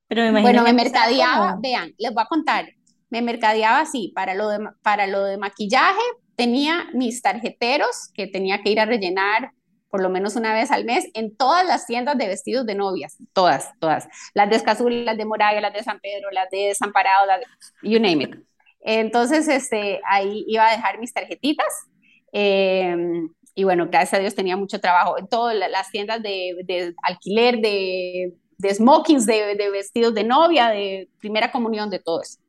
[0.08, 2.66] pero me imagino Bueno, me mercadeaba, vean, les voy a contar,
[3.12, 6.02] me mercadeaba así, para lo, de, para lo de maquillaje
[6.36, 9.52] tenía mis tarjeteros que tenía que ir a rellenar
[9.92, 13.18] por lo menos una vez al mes en todas las tiendas de vestidos de novias,
[13.34, 17.26] todas, todas, las de Escazú, las de Moravia, las de San Pedro, las de Desamparado,
[17.26, 17.46] las de,
[17.84, 18.36] you name it.
[18.80, 21.68] Entonces, este, ahí iba a dejar mis tarjetitas.
[22.32, 26.96] Em, y bueno, gracias a Dios tenía mucho trabajo en todas las tiendas de, de
[27.04, 32.40] alquiler, de, de smokings, de, de, vestidos de novia, de primera comunión, de todo eso.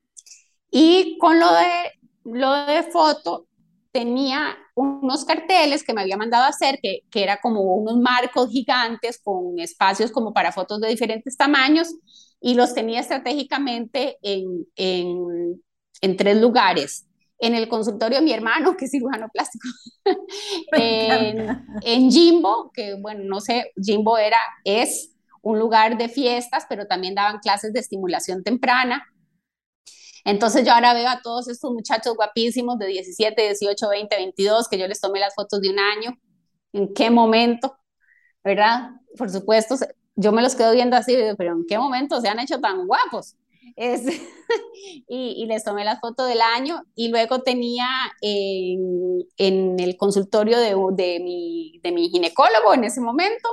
[0.72, 1.92] Y con lo de,
[2.24, 3.46] lo de foto,
[3.92, 8.50] tenía unos carteles que me había mandado a hacer, que, que era como unos marcos
[8.50, 11.94] gigantes con espacios como para fotos de diferentes tamaños,
[12.40, 15.62] y los tenía estratégicamente en, en,
[16.00, 17.06] en tres lugares.
[17.38, 19.68] En el consultorio de mi hermano, que es cirujano plástico,
[20.72, 26.86] en, en Jimbo, que bueno, no sé, Jimbo era, es un lugar de fiestas, pero
[26.86, 29.04] también daban clases de estimulación temprana.
[30.24, 34.78] Entonces yo ahora veo a todos estos muchachos guapísimos de 17, 18, 20, 22, que
[34.78, 36.16] yo les tomé las fotos de un año,
[36.72, 37.76] en qué momento,
[38.44, 38.90] ¿verdad?
[39.16, 39.76] Por supuesto,
[40.14, 43.36] yo me los quedo viendo así, pero en qué momento se han hecho tan guapos.
[43.76, 44.02] Es,
[45.08, 47.86] y, y, les tomé las fotos del año y luego tenía
[48.20, 53.48] en, el consultorio de, de, mi, de mi ginecólogo en ese momento,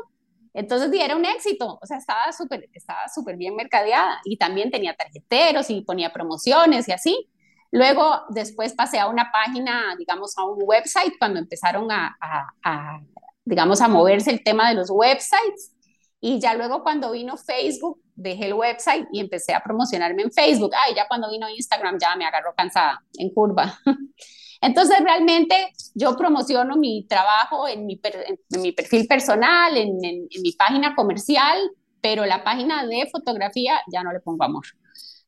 [0.54, 4.96] entonces era un éxito, o sea, estaba súper estaba súper bien mercadeada y también tenía
[4.96, 7.30] tarjeteros y ponía promociones y así.
[7.72, 13.00] Luego, después pasé a una página, digamos, a un website, cuando empezaron a, a, a,
[13.46, 15.76] digamos, a moverse el tema de los websites.
[16.20, 20.72] Y ya luego cuando vino Facebook, dejé el website y empecé a promocionarme en Facebook.
[20.76, 23.80] Ay, ya cuando vino Instagram ya me agarró cansada, en curva.
[24.62, 25.56] Entonces, realmente
[25.96, 31.58] yo promociono mi trabajo en mi, en mi perfil personal, en, en, mi página comercial,
[32.02, 34.66] pero la página de fotografía ya no le pongo amor.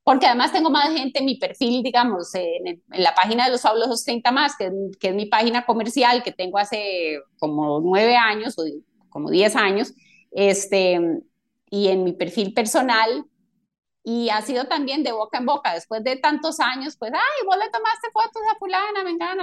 [0.03, 3.61] Porque además tengo más gente en mi perfil, digamos, en, en la página de los
[3.61, 8.57] fabulosos 30 más, que, que, es mi página comercial que tengo hace como nueve años
[8.57, 8.63] o
[9.09, 9.93] como diez años,
[10.31, 10.99] este,
[11.69, 13.25] y en mi perfil personal
[14.03, 17.57] y ha sido también de boca en boca, después de tantos años, pues, ay, vos
[17.57, 19.35] le tomaste fotos a fulana, venga,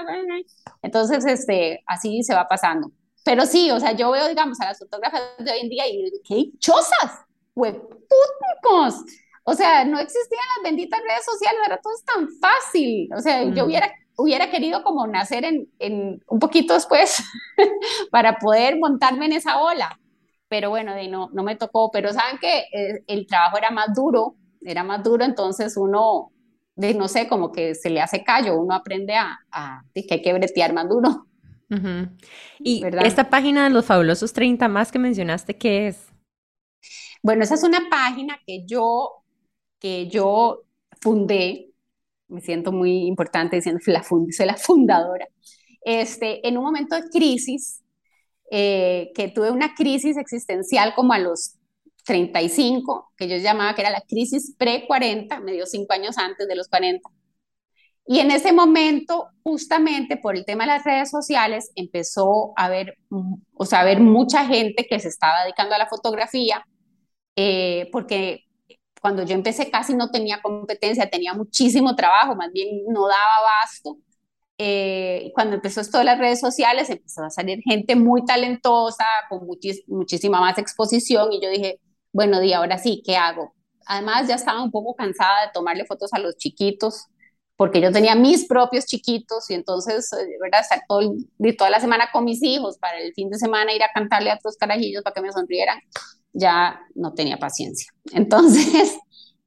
[0.83, 2.90] entonces, este, así se va pasando.
[3.25, 6.11] Pero sí, o sea, yo veo, digamos, a las fotógrafas de hoy en día y
[6.27, 9.05] qué chozas, públicos.
[9.44, 13.09] O sea, no existían las benditas redes sociales, ahora todo tan fácil.
[13.16, 17.23] O sea, yo hubiera, hubiera querido como nacer en, en un poquito después
[18.11, 19.99] para poder montarme en esa ola.
[20.49, 21.90] Pero bueno, de no, no me tocó.
[21.90, 26.33] Pero saben que el, eh, el trabajo era más duro era más duro, entonces uno,
[26.75, 30.23] de, no sé, como que se le hace callo, uno aprende a, a que hay
[30.23, 31.27] que bretear más duro.
[31.71, 32.11] Uh -huh.
[32.61, 33.05] Y ¿verdad?
[33.07, 36.07] esta página de los fabulosos 30 más que mencionaste, ¿qué es?
[37.23, 39.25] Bueno, esa es una página que yo,
[39.79, 40.62] que yo
[41.01, 41.73] fundé,
[42.29, 45.27] me siento muy importante diciendo que la fund, soy la fundadora,
[45.83, 47.83] este, en un momento de crisis,
[48.51, 51.58] eh, que tuve una crisis existencial como a los
[52.09, 56.57] 35, que yo llamaba que era la crisis pre-40, me dio cinco años antes de
[56.57, 57.07] los 40.
[58.07, 62.97] Y en ese momento, justamente por el tema de las redes sociales, empezó a haber,
[63.53, 66.66] o sea, a haber mucha gente que se estaba dedicando a la fotografía,
[67.37, 68.44] eh, porque
[69.03, 73.99] cuando yo empecé casi no tenía competencia, tenía muchísimo trabajo, más bien no daba abasto.
[74.57, 79.47] Eh, cuando empezó esto de las redes sociales, empezó a salir gente muy talentosa, con
[79.47, 81.81] muchis, muchísima más exposición, y yo dije,
[82.12, 83.55] bueno, y ahora sí, ¿qué hago?
[83.87, 87.07] Además, ya estaba un poco cansada de tomarle fotos a los chiquitos,
[87.57, 90.61] porque yo tenía mis propios chiquitos y entonces, eh, ¿verdad?
[90.61, 91.01] Estar todo,
[91.59, 94.37] toda la semana con mis hijos para el fin de semana ir a cantarle a
[94.37, 95.81] otros carajillos para que me sonrieran,
[96.33, 97.90] ya no tenía paciencia.
[98.12, 98.97] Entonces,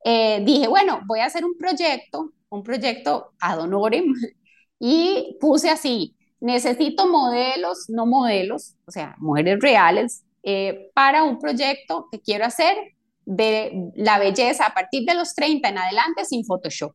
[0.03, 4.13] eh, dije, bueno, voy a hacer un proyecto, un proyecto ad honorem,
[4.79, 12.07] y puse así, necesito modelos, no modelos, o sea, mujeres reales, eh, para un proyecto
[12.11, 12.75] que quiero hacer
[13.25, 16.93] de la belleza a partir de los 30 en adelante sin Photoshop.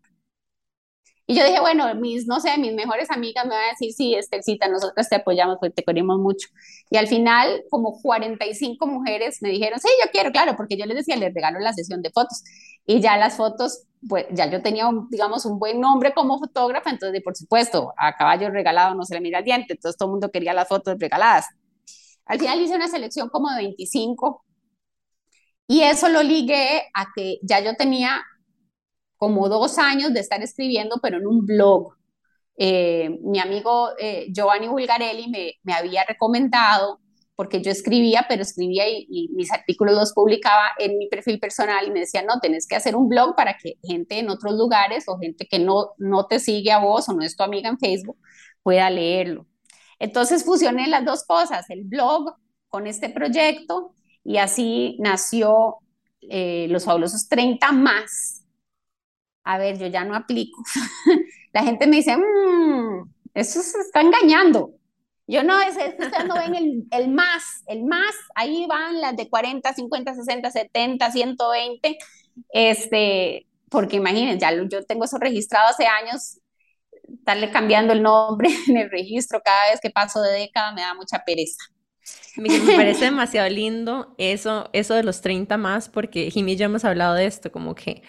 [1.29, 4.15] Y yo dije, bueno, mis, no sé, mis mejores amigas me van a decir, sí,
[4.15, 6.49] Estelcita, nosotros te apoyamos porque te queremos mucho.
[6.89, 10.99] Y al final, como 45 mujeres me dijeron, sí, yo quiero, claro, porque yo les
[10.99, 12.45] decía, les regalo la sesión de fotos.
[12.87, 16.91] Y ya las fotos, pues ya yo tenía, un, digamos, un buen nombre como fotógrafa,
[16.91, 20.13] entonces, por supuesto, a caballo regalado no se le mira el diente, entonces todo el
[20.13, 21.47] mundo quería las fotos regaladas.
[22.27, 24.45] Al final hice una selección como de 25
[25.69, 28.23] y eso lo ligué a que ya yo tenía
[29.17, 31.95] como dos años de estar escribiendo, pero en un blog.
[32.59, 37.01] Eh, mi amigo eh, Giovanni Bulgarelli me, me, había recomendado,
[37.35, 41.91] porque yo escribía, pero escribía y, mis artículos los publicaba en mi perfil personal y
[41.91, 45.19] me decía, no, tenés que hacer un blog para que gente en otros lugares o
[45.19, 48.19] gente que no, no te sigue a vos o no es tu amiga en Facebook
[48.63, 49.47] pueda leerlo.
[49.99, 52.35] Entonces fusioné las dos cosas, el blog
[52.69, 55.79] con este proyecto y así nació
[56.21, 58.45] eh, Los Fabulosos 30 más,
[59.45, 60.61] a ver, yo ya no aplico.
[61.53, 64.73] la gente me dice, mmm, eso se está engañando.
[65.29, 69.17] Yo no, es, que ustedes no ven el, el, más, el más, ahí van las
[69.17, 71.99] de 40, 50, 60, 70, 120,
[72.51, 76.39] este, porque imagínense, ya yo tengo eso registrado hace años,
[77.27, 80.95] estarle cambiando el nombre en el registro cada vez que paso de década me da
[80.95, 81.65] mucha pereza.
[82.37, 86.85] Me, parece demasiado lindo eso, eso de los 30 más, porque Jimmy y yo hemos
[86.85, 88.03] hablado de esto, como que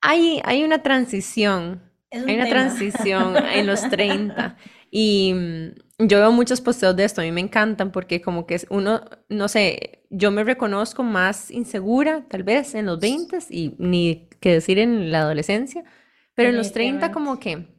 [0.00, 2.48] hay, hay una transición, un hay una tema.
[2.48, 4.56] transición en los 30.
[4.90, 8.56] Y mm, yo veo muchos posteos de esto, a mí me encantan porque como que
[8.56, 13.76] es uno, no sé, yo me reconozco más insegura tal vez en los 20 y
[13.78, 15.84] ni que decir en la adolescencia,
[16.34, 17.73] pero en los 30 como que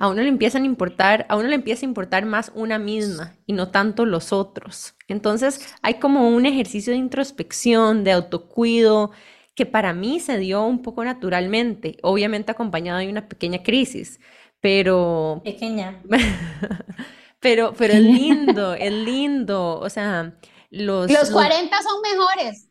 [0.00, 3.36] a uno le empiezan a importar, a uno le empieza a importar más una misma
[3.46, 4.94] y no tanto los otros.
[5.08, 9.12] Entonces hay como un ejercicio de introspección, de autocuido,
[9.54, 14.20] que para mí se dio un poco naturalmente, obviamente acompañado de una pequeña crisis,
[14.62, 15.42] pero...
[15.44, 16.02] Pequeña.
[17.38, 20.34] pero, pero es lindo, es lindo, o sea...
[20.72, 21.84] Los, los 40 los...
[21.84, 22.68] son mejores.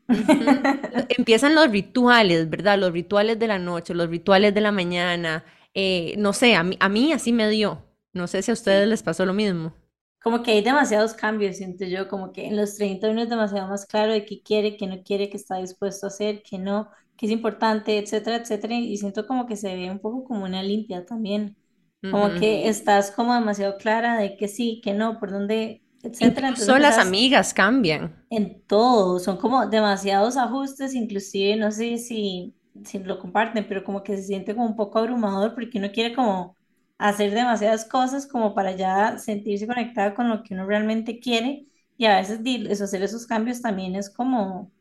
[1.09, 2.79] Empiezan los rituales, ¿verdad?
[2.79, 5.43] Los rituales de la noche, los rituales de la mañana.
[5.81, 7.85] Eh, no sé, a mí, a mí así me dio.
[8.13, 9.73] No sé si a ustedes les pasó lo mismo
[10.21, 13.67] como que hay demasiados cambios, siento yo, como que en los 30 uno es demasiado
[13.67, 16.89] más claro de qué quiere, qué no quiere, qué está dispuesto a hacer, qué no,
[17.15, 20.61] qué es importante, etcétera, etcétera, y siento como que se ve un poco como una
[20.61, 21.55] limpia también,
[22.01, 22.39] como uh -huh.
[22.39, 26.49] que estás como demasiado clara de que sí, que no, por dónde, etcétera.
[26.49, 28.25] Incluso las amigas cambian.
[28.29, 34.03] En todo, son como demasiados ajustes, inclusive, no sé si, si lo comparten, pero como
[34.03, 36.55] que se siente como un poco abrumador porque uno quiere como
[36.97, 42.05] hacer demasiadas cosas como para ya sentirse conectada con lo que uno realmente quiere y
[42.05, 42.39] a veces
[42.69, 44.71] eso, hacer esos cambios también es como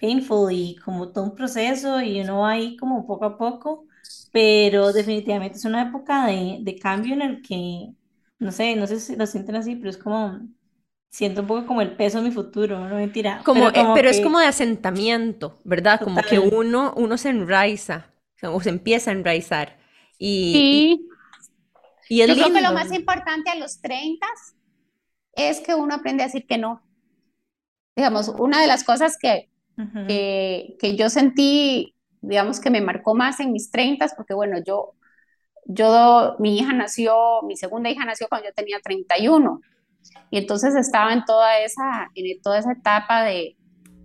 [0.00, 3.86] painful y como todo un proceso y uno va ahí como poco a poco,
[4.32, 7.92] pero definitivamente es una época de, de cambio en el que,
[8.38, 10.40] no sé, no sé si lo sienten así, pero es como,
[11.10, 13.40] siento un poco como el peso de mi futuro, no mentira.
[13.44, 14.16] Como, pero, como eh, pero que...
[14.16, 15.98] es como de asentamiento, ¿verdad?
[15.98, 16.14] Total.
[16.14, 19.78] Como que uno, uno se enraiza, o se empieza a enraizar.
[20.18, 21.08] Y, sí.
[22.08, 22.50] Y es Yo lindo.
[22.50, 24.26] creo que lo más importante a los 30
[25.34, 26.82] es que uno aprende a decir que no.
[27.94, 30.06] Digamos, una de las cosas que, uh -huh.
[30.06, 34.94] que, que, yo sentí, digamos, que me marcó más en mis 30, porque bueno, yo,
[35.64, 39.60] yo, mi hija nació, mi segunda hija nació cuando yo tenía 31.
[40.30, 43.56] Y entonces estaba en toda esa, en toda esa etapa de,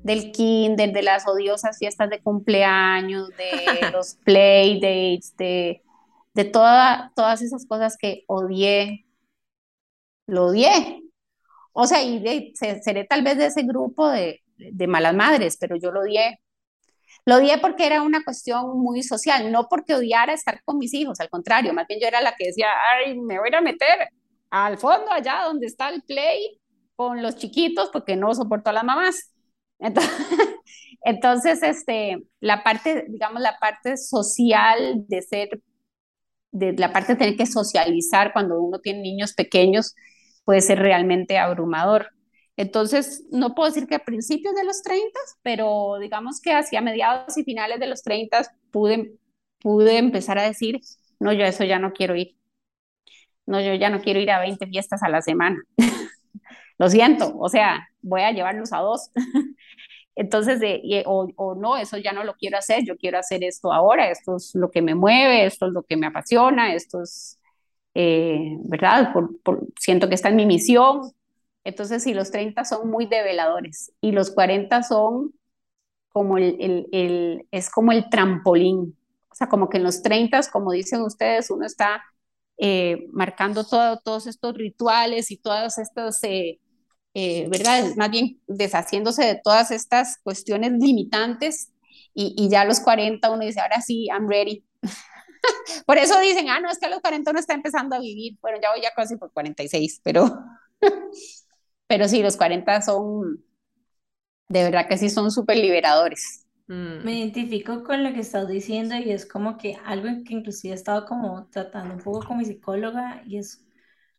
[0.03, 5.84] del kinder, de las odiosas fiestas de cumpleaños, de los play dates, de
[6.34, 9.06] de toda, todas esas cosas que odié,
[10.27, 11.01] lo odié.
[11.73, 15.75] O sea, y de, seré tal vez de ese grupo de, de, malas madres, pero
[15.75, 16.39] yo lo odié.
[17.25, 21.19] Lo odié porque era una cuestión muy social, no porque odiara estar con mis hijos,
[21.19, 24.10] al contrario, más bien yo era la que decía, ay, me voy a meter
[24.53, 26.59] al fondo allá donde está el play
[26.95, 29.33] con los chiquitos porque no soporto a las mamás.
[29.79, 30.13] Entonces,
[31.01, 35.49] entonces este, la parte, digamos, la parte social de ser
[36.51, 39.95] de la parte de tener que socializar cuando uno tiene niños pequeños
[40.45, 42.11] puede ser realmente abrumador.
[42.55, 47.35] Entonces, no puedo decir que a principios de los 30, pero digamos que hacia mediados
[47.39, 49.15] y finales de los 30 pude,
[49.59, 50.79] pude empezar a decir,
[51.19, 52.35] no, yo eso ya no quiero ir.
[53.45, 55.62] No, yo ya no quiero ir a 20 fiestas a la semana.
[56.77, 59.12] Lo siento, o sea, voy a llevarlos a dos.
[60.15, 60.62] Entonces,
[61.06, 64.53] o, no, eso ya no lo quiero hacer, yo quiero hacer esto ahora, esto es
[64.53, 67.39] lo que me mueve, esto es lo que me apasiona, esto es,
[67.95, 69.12] eh, ¿verdad?
[69.13, 71.12] Por, siento que está en mi misión.
[71.63, 75.34] Entonces, sí, los 30 son muy develadores y los 40 son
[76.10, 78.95] como el, el, el, es como el trampolín,
[79.32, 82.03] O sea, como que en los 30, como dicen ustedes, uno está
[82.57, 86.59] eh, marcando todo, todos estos rituales y todas estas, eh,
[87.13, 87.95] eh, ¿verdad?
[87.97, 91.71] Más bien deshaciéndose de todas estas cuestiones limitantes
[92.13, 94.63] y, y, ya a los 40 uno dice, ahora sí, I'm ready.
[95.85, 98.37] por eso dicen, ah, no, es que a los 40 uno está empezando a vivir.
[98.41, 100.25] Bueno, ya voy ya casi por 46, pero,
[101.87, 103.43] pero sí, los 40 son,
[104.49, 106.42] de verdad que sí son súper liberadores.
[106.67, 110.76] Me identifico con lo que estás diciendo y es como que algo que inclusive he
[110.78, 113.65] estado como tratando un poco con mi psicóloga y es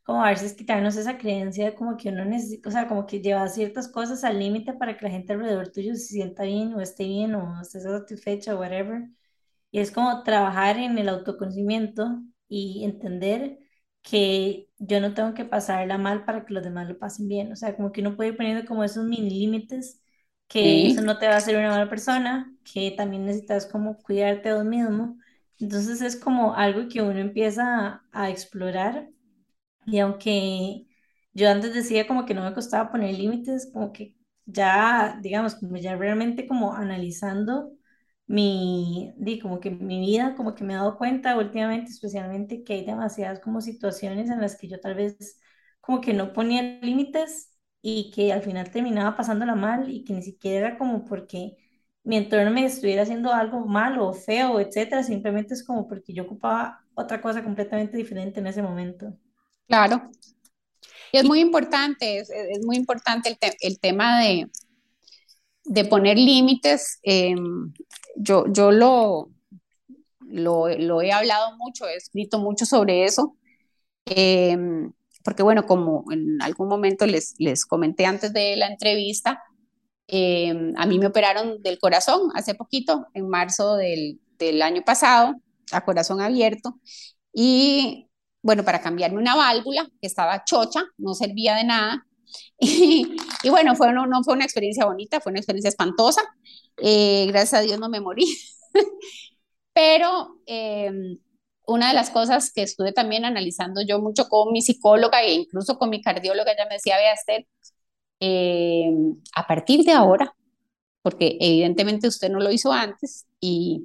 [0.03, 3.21] como a veces quitarnos esa creencia de como que uno necesita, o sea, como que
[3.23, 6.81] lleva ciertas cosas al límite para que la gente alrededor tuyo se sienta bien o
[6.83, 9.09] esté bien o esté satisfecha o whatever.
[9.71, 13.59] Y es como trabajar en el autoconocimiento y entender
[14.03, 17.53] que yo no tengo que pasarla mal para que los demás lo pasen bien.
[17.53, 20.03] O sea, como que uno puede ir poniendo como esos mini límites
[20.49, 24.51] que eso no te va a hacer una mala persona, que también necesitas como cuidarte
[24.51, 25.19] a vos mismo.
[25.59, 29.09] Entonces es como algo que uno empieza a, explorar
[29.87, 30.87] y aunque
[31.33, 35.77] yo antes decía como que no me costaba poner límites, como que ya, digamos, como
[35.77, 37.73] ya realmente como analizando
[38.27, 42.75] mi, di, como que mi vida, como que me he dado cuenta últimamente, especialmente que
[42.75, 45.41] hay demasiadas como situaciones en las que yo tal vez
[45.81, 47.54] como que no ponía límites
[47.87, 51.59] y que al final terminaba pasándola mal y que ni siquiera era como porque
[52.03, 56.23] mi entorno me estuviera haciendo algo malo o feo, etcétera, simplemente es como porque yo
[56.23, 59.13] ocupaba otra cosa completamente diferente en ese momento.
[59.69, 60.11] Claro.
[61.13, 64.49] Y es muy importante, es, es muy importante el, el, tema de,
[65.65, 67.01] de poner límites.
[67.03, 67.35] Eh,
[68.17, 69.29] yo, yo lo,
[70.21, 73.37] lo, lo, he hablado mucho, he escrito mucho sobre eso.
[74.07, 74.57] Eh,
[75.25, 79.43] porque bueno, como en algún momento les, les comenté antes de la entrevista,
[80.07, 85.35] em, a mí me operaron del corazón hace poquito, en marzo del, del año pasado,
[85.73, 86.79] a corazón abierto,
[87.33, 88.09] y
[88.43, 92.07] bueno, para cambiarme una válvula que estaba chocha, no servía de nada.
[92.59, 96.23] Y, y bueno, fue, no, no, fue una experiencia bonita, fue una experiencia espantosa.
[96.79, 98.27] Eh, gracias a Dios no me morí.
[99.73, 100.91] Pero eh,
[101.67, 105.79] una de las cosas que estuve también analizando yo mucho con mi psicóloga e incluso
[105.79, 107.47] con mi cardióloga, ella me decía, vea, Esther,
[108.21, 108.91] eh,
[109.35, 110.35] a partir de ahora,
[111.03, 113.83] porque evidentemente usted no lo hizo antes y,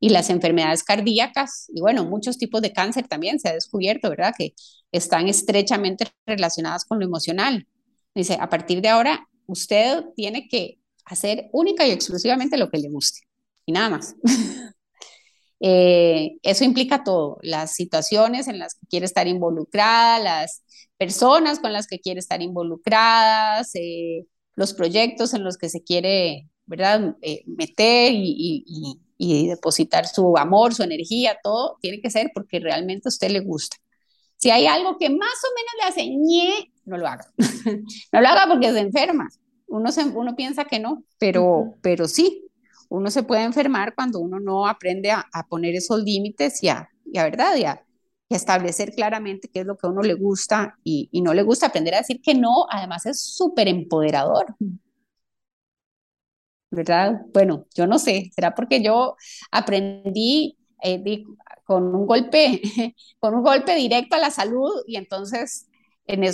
[0.00, 4.34] y las enfermedades cardíacas y bueno, muchos tipos de cáncer también se ha descubierto, ¿verdad?
[4.36, 4.54] Que
[4.92, 7.66] están estrechamente relacionadas con lo emocional.
[8.14, 12.88] Dice, a partir de ahora, usted tiene que hacer única y exclusivamente lo que le
[12.88, 13.20] guste
[13.66, 14.16] y nada más.
[15.60, 20.62] Eh, eso implica todo, las situaciones en las que quiere estar involucrada, las
[20.96, 26.48] personas con las que quiere estar involucradas, eh, los proyectos en los que se quiere,
[26.64, 28.64] ¿verdad?, eh, meter y,
[29.18, 33.40] y, depositar su amor, su energía, todo tiene que ser porque realmente a usted le
[33.40, 33.76] gusta.
[34.38, 37.26] Si hay algo que más o menos le hace ñe, no lo haga.
[38.12, 39.28] no lo haga porque se enferma.
[39.66, 42.49] Uno, se, uno piensa que no, pero, pero sí,
[42.90, 47.56] uno se puede enfermar cuando uno no aprende a, poner esos límites y a, ¿verdad?
[47.56, 47.84] Y a,
[48.28, 51.66] establecer claramente qué es lo que a uno le gusta y, no le gusta.
[51.66, 54.54] Aprender a decir que no, además es súper empoderador.
[56.70, 57.22] ¿Verdad?
[57.32, 59.16] Bueno, yo no sé, será porque yo
[59.50, 61.24] aprendí eh,
[61.64, 62.60] con un golpe,
[63.18, 65.66] con un golpe directo a la salud y entonces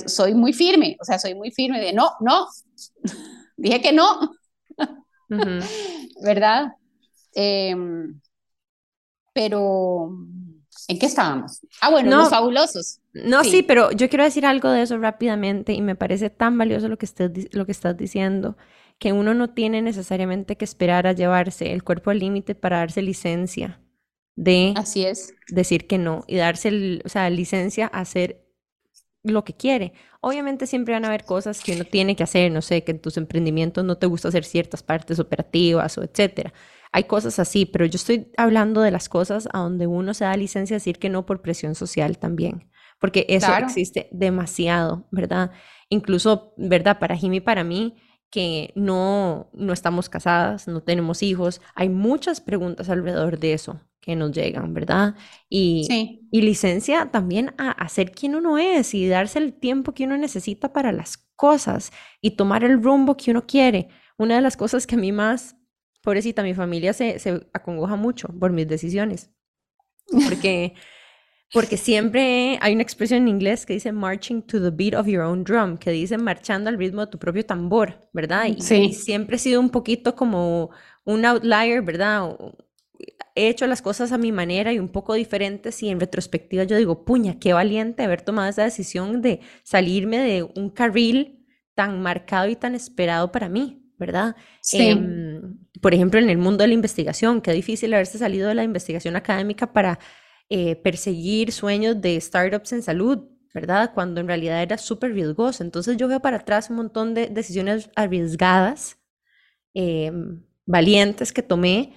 [0.07, 2.47] soy muy firme, o sea, soy muy firme de no, no,
[3.57, 4.37] dije que no.
[6.22, 6.72] ¿verdad?
[7.34, 8.20] Em,
[9.32, 10.10] pero,
[10.88, 11.60] ¿en qué estábamos?
[11.80, 13.00] Ah, bueno, los fabulosos.
[13.12, 13.62] No, sí.
[13.62, 17.06] pero yo quiero decir algo de eso rápidamente y me parece tan valioso lo que,
[17.52, 18.56] lo que estás diciendo,
[18.98, 23.02] que uno no tiene necesariamente que esperar a llevarse el cuerpo al límite para darse
[23.02, 23.80] licencia
[24.36, 25.34] de Así es.
[25.48, 28.46] decir que no y darse, o sea, licencia a hacer
[29.31, 29.92] lo que quiere.
[30.20, 33.00] Obviamente siempre van a haber cosas que uno tiene que hacer, no sé, que en
[33.00, 36.52] tus emprendimientos no te gusta hacer ciertas partes operativas o etcétera.
[36.92, 40.37] Hay cosas así, pero yo estoy hablando de las cosas a donde uno se da
[40.37, 45.50] licencia a decir que no por presión social también, porque eso existe demasiado, ¿verdad?
[45.88, 46.98] Incluso, ¿verdad?
[46.98, 47.96] Para Jimmy y para mí,
[48.31, 54.15] que no, no estamos casadas, no tenemos hijos, hay muchas preguntas alrededor de eso que
[54.15, 55.17] nos llegan, ¿verdad?
[55.50, 60.04] Y, y licencia también a, a, ser quien uno es y darse el tiempo que
[60.04, 61.90] uno necesita para las cosas
[62.21, 63.88] y tomar el rumbo que uno quiere.
[64.17, 65.57] Una de las cosas que a mí más,
[66.02, 69.31] pobrecita, mi familia se, se acongoja mucho por mis decisiones,
[70.25, 70.75] porque...
[71.52, 75.23] Porque siempre hay una expresión en inglés que dice marching to the beat of your
[75.23, 78.46] own drum, que dice marchando al ritmo de tu propio tambor, ¿verdad?
[78.46, 78.87] Y, sí.
[78.87, 80.71] y siempre he sido un poquito como
[81.04, 82.37] un outlier, ¿verdad?
[83.35, 86.77] He hecho las cosas a mi manera y un poco diferentes y en retrospectiva yo
[86.77, 92.49] digo, puña, qué valiente haber tomado esa decisión de salirme de un carril tan marcado
[92.49, 94.35] y tan esperado para mí, ¿verdad?
[94.63, 94.88] Sí.
[94.88, 98.65] Em, por ejemplo, en el mundo de la investigación, qué difícil haberse salido de la
[98.65, 99.99] investigación académica para
[100.49, 103.92] eh, perseguir sueños de startups en salud, ¿verdad?
[103.94, 105.63] Cuando en realidad era súper riesgoso.
[105.63, 108.97] Entonces yo veo para atrás un montón de decisiones arriesgadas,
[109.75, 111.92] em, valientes que tomé,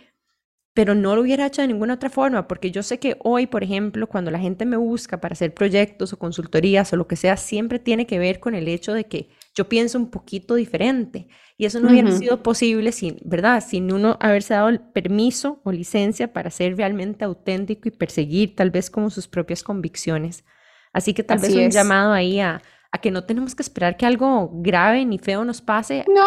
[0.80, 3.66] pero no lo hubiera hecho de ninguna otra forma, porque yo sé que hoy, por
[3.66, 7.36] ejemplo, cuando la gente me busca para hacer proyectos o consultorías o lo que sea,
[7.36, 11.28] siempre tiene que ver con el hecho de que yo pienso un poquito diferente.
[11.58, 13.62] Y eso no hubiera sido posible sin, ¿verdad?
[13.62, 18.72] Sin uno haberse dado el permiso o licencia para ser realmente auténtico y perseguir tal
[18.72, 20.46] vez como sus propias convicciones.
[20.94, 24.06] Así que tal vez un llamado ahí a, a que no tenemos que esperar que
[24.06, 26.06] algo grave ni feo nos pase.
[26.08, 26.24] No.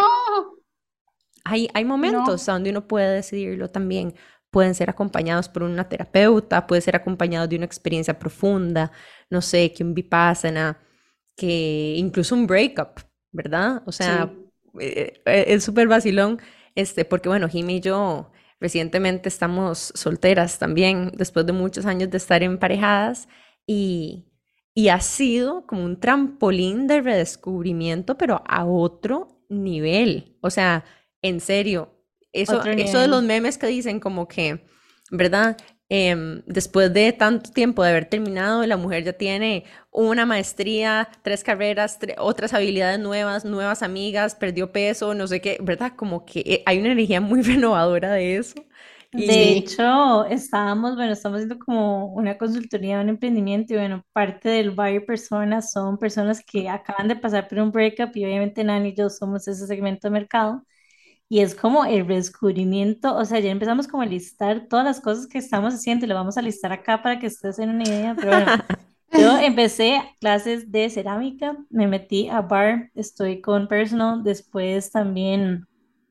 [1.42, 4.14] Hay, hay momentos donde uno puede decidirlo también
[4.52, 8.92] pueden ser acompañados por una terapeuta, puede ser acompañados de una experiencia profunda,
[9.30, 10.78] no sé, que un vipassana,
[11.36, 13.00] que incluso un breakup,
[13.32, 13.82] ¿verdad?
[13.86, 14.30] O sea,
[14.78, 16.38] eh, eh, es súper vacilón,
[16.74, 18.30] este, porque bueno, Jimmy y yo
[18.60, 23.28] recientemente estamos solteras también, después de muchos años de estar emparejadas,
[23.66, 24.26] y,
[24.74, 30.36] y ha sido como un trampolín de redescubrimiento, pero a otro nivel.
[30.42, 30.84] O sea,
[31.22, 32.01] en serio,
[32.32, 34.64] eso, eso de los memes que dicen como que,
[35.10, 35.56] ¿verdad?
[35.88, 41.44] Em, después de tanto tiempo de haber terminado, la mujer ya tiene una maestría, tres
[41.44, 45.92] carreras, otras habilidades nuevas, nuevas amigas, perdió peso, no sé qué, ¿verdad?
[45.94, 48.54] Como que eh, hay una energía muy renovadora de eso.
[49.14, 54.70] De hecho, estábamos, bueno, estamos haciendo como una consultoría, un emprendimiento y bueno, parte del
[54.70, 58.94] buyer personas son personas que acaban de pasar por un breakup y obviamente Nani y
[58.96, 60.64] yo somos ese segmento de mercado
[61.32, 65.26] y es como el descubrimiento, o sea, ya empezamos como a listar todas las cosas
[65.26, 68.14] que estamos haciendo y lo vamos a listar acá para que ustedes tengan una idea,
[68.14, 68.52] pero bueno,
[69.18, 75.64] yo empecé clases de cerámica, me metí a bar, estoy con personal, después también,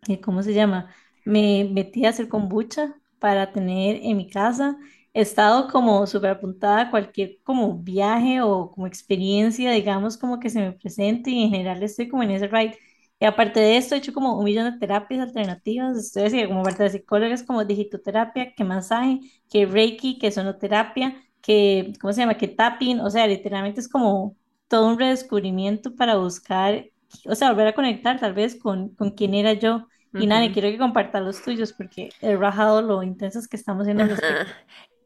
[0.08, 0.90] eh, ¿cómo se llama?
[1.24, 4.76] Me metí a hacer kombucha para tener en mi casa.
[5.14, 10.50] He estado como súper apuntada a cualquier como viaje o como experiencia, digamos, como que
[10.50, 12.76] se me presente y en general estoy como en ese ride
[13.22, 15.96] y aparte de esto, he hecho como un millón de terapias alternativas.
[15.96, 21.94] Estoy así, como parte de psicólogas, como digitoterapia, que masaje, que reiki, que sonoterapia, que,
[22.02, 22.34] ¿cómo se llama?
[22.34, 23.00] Que tapping.
[23.00, 24.36] O sea, literalmente es como
[24.68, 26.88] todo un redescubrimiento para buscar,
[27.26, 29.88] o sea, volver a conectar tal vez con, con quién era yo.
[30.16, 34.04] Y nada, quiero que compartas los tuyos porque he rajado lo intensos que estamos siendo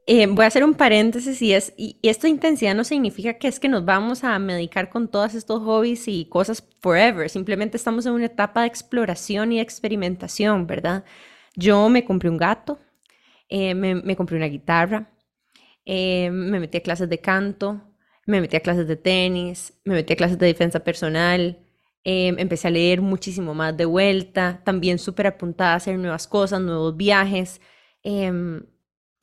[0.07, 3.59] eh, voy a hacer un paréntesis y es, y esta intensidad no significa que es
[3.59, 8.13] que nos vamos a medicar con todos estos hobbies y cosas forever, simplemente estamos en
[8.13, 11.05] una etapa de exploración y experimentación, ¿verdad?
[11.55, 12.79] Yo me compré un gato,
[13.49, 15.11] eh, me, compré una guitarra,
[15.85, 17.81] eh, me metí a clases de canto,
[18.27, 21.59] me metí a clases de tenis, me metí a clases de defensa personal,
[22.03, 26.95] empecé a leer muchísimo más de vuelta, también súper apuntada a hacer nuevas cosas, nuevos
[26.95, 27.61] viajes.
[28.03, 28.63] Em,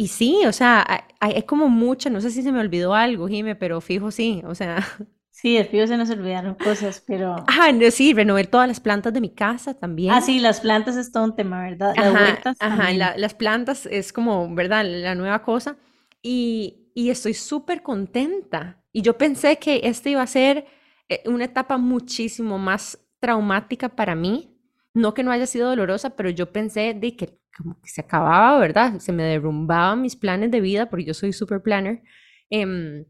[0.02, 0.84] y sí, o sea,
[1.20, 4.52] hay, como mucha, no sé si se me olvidó algo, Jime, pero fijo sí, o
[4.52, 4.84] sea.
[5.30, 7.36] Sí, de fijo se nos olvidaron cosas, pero...
[7.46, 10.12] Ah, sí, renové todas las plantas de mi casa también.
[10.12, 11.94] Ah, sí, las plantas es todo un tema, ¿verdad?
[11.96, 14.84] Las ajá, ajá las plantas es como, ¿verdad?
[14.84, 15.76] La nueva cosa.
[16.20, 18.82] Y, y estoy súper contenta.
[18.92, 20.66] Y yo pensé que esta iba a ser
[21.08, 24.51] eh, una etapa muchísimo más traumática para mí.
[24.94, 28.58] No que no haya sido dolorosa, pero yo pensé de que como que se acababa,
[28.58, 28.98] ¿verdad?
[28.98, 32.02] Se me derrumbaban mis planes de vida porque yo soy super planner.
[32.50, 33.04] Em,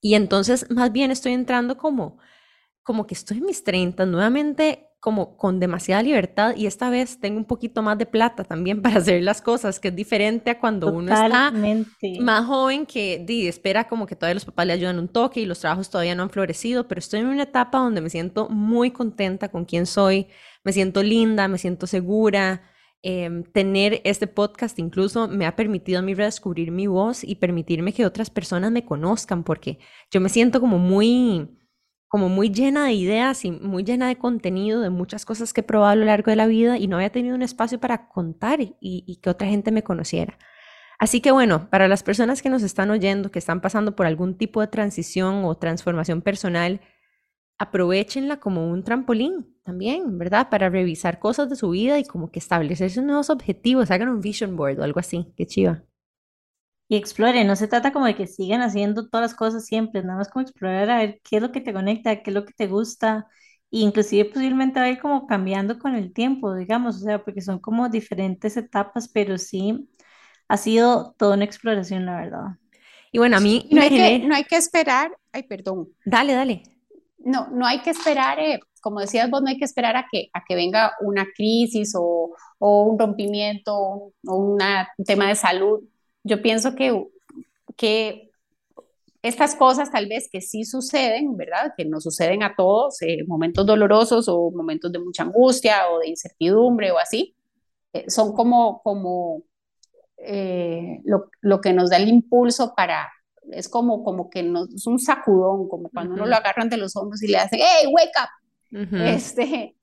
[0.00, 2.18] y entonces más bien estoy entrando como,
[2.82, 7.38] como que estoy en mis 30 nuevamente como con demasiada libertad y esta vez tengo
[7.38, 10.92] un poquito más de plata también para hacer las cosas, que es diferente a cuando
[10.92, 11.52] uno está
[12.20, 15.46] más joven que di, espera como que todavía los papás le ayudan un toque y
[15.46, 18.90] los trabajos todavía no han florecido, pero estoy en una etapa donde me siento muy
[18.90, 20.28] contenta con quién soy,
[20.64, 22.62] me siento linda, me siento segura,
[23.02, 27.94] Em, tener este podcast incluso me ha permitido a mí redescubrir mi voz y permitirme
[27.94, 29.78] que otras personas me conozcan, porque
[30.10, 31.48] yo me siento como muy,
[32.08, 35.64] como muy llena de ideas y muy llena de contenido, de muchas cosas que he
[35.64, 38.60] probado a lo largo de la vida y no había tenido un espacio para contar
[38.60, 40.36] y, y que otra gente me conociera.
[40.98, 44.36] Así que bueno, para las personas que nos están oyendo, que están pasando por algún
[44.36, 46.82] tipo de transición o transformación personal,
[47.60, 50.50] aprovechenla como un trampolín también, ¿verdad?
[50.50, 54.56] Para revisar cosas de su vida y como que establecerse nuevos objetivos, hagan un vision
[54.56, 55.84] board o algo así, qué chiva.
[56.88, 60.18] Y exploren, no se trata como de que sigan haciendo todas las cosas siempre, nada
[60.18, 62.52] más como explorar a ver qué es lo que te conecta, qué es lo que
[62.52, 63.28] te gusta,
[63.70, 67.42] e inclusive posiblemente va a ir como cambiando con el tiempo, digamos, o sea, porque
[67.42, 69.88] son como diferentes etapas, pero sí,
[70.48, 72.46] ha sido toda una exploración, la verdad.
[73.12, 76.62] Y bueno, a mí No hay, que, no hay que esperar, ay, perdón, Dale, dale.
[77.24, 80.30] No, no hay que esperar, eh, como decías vos, no hay que esperar a que,
[80.32, 84.58] a que venga una crisis o, o un rompimiento o un
[85.04, 85.80] tema de salud.
[86.24, 87.06] Yo pienso que,
[87.76, 88.30] que
[89.22, 91.74] estas cosas tal vez que sí suceden, ¿verdad?
[91.76, 96.08] Que nos suceden a todos, eh, momentos dolorosos o momentos de mucha angustia o de
[96.08, 97.34] incertidumbre o así,
[97.92, 99.42] eh, son como, como
[101.04, 103.10] lo, lo que nos da el impulso para,
[103.52, 106.30] es como, como que nos, es un sacudón, como cuando uno Ujú.
[106.30, 108.28] lo agarran de los hombros y le hacen, ¡Hey, wake up!
[109.06, 109.76] Este,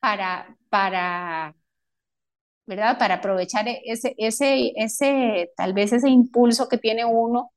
[0.00, 1.54] para, para,
[2.66, 2.98] ¿verdad?
[2.98, 7.52] Para aprovechar ese, ese, ese, tal vez ese impulso que tiene uno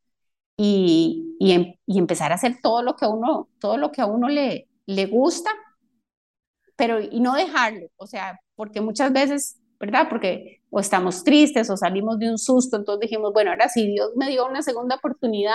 [0.57, 4.01] y, y, em- y empezar a hacer todo lo que a uno, todo lo que
[4.01, 5.51] a uno le, le gusta,
[6.76, 10.08] pero y no dejarlo, o sea, porque muchas veces, ¿verdad?
[10.10, 14.12] Porque o estamos tristes o salimos de un susto, entonces dijimos, bueno, ahora sí, Dios
[14.16, 15.54] me dio una segunda oportunidad,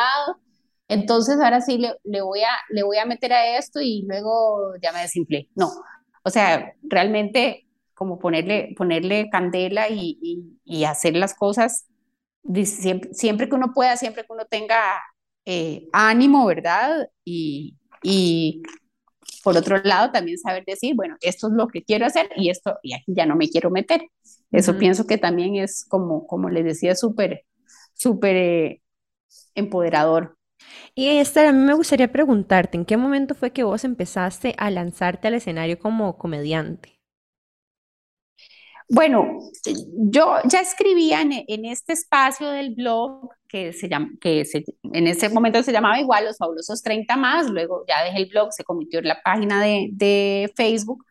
[0.89, 4.75] entonces ahora sí le, le voy a, le voy a meter a esto y luego
[4.83, 5.49] ya me desinflé.
[5.55, 5.71] No,
[6.25, 11.87] o sea, realmente como ponerle, ponerle candela y, y, y hacer las cosas
[12.65, 15.03] siempre, siempre que uno pueda, siempre que uno tenga
[15.45, 17.09] eh, ánimo, ¿verdad?
[17.25, 18.63] Y, y
[19.43, 22.79] por otro lado, también saber decir, bueno, esto es lo que quiero hacer y esto,
[22.83, 24.03] y aquí ya no me quiero meter.
[24.51, 27.45] Eso pienso que también es como, como les decía, súper,
[27.95, 28.83] súper eh,
[29.55, 30.37] empoderador.
[30.95, 34.71] Y Esther, a mí me gustaría preguntarte, ¿en qué momento fue que vos empezaste a
[34.71, 37.01] lanzarte al escenario como comediante?
[38.89, 39.39] Bueno,
[39.95, 45.07] yo ya escribía en, en este espacio del blog que, se llama, que se, en
[45.07, 48.65] ese momento se llamaba igual Los Fabulosos 30 más, luego ya dejé el blog, se
[48.65, 51.05] convirtió en la página de, de Facebook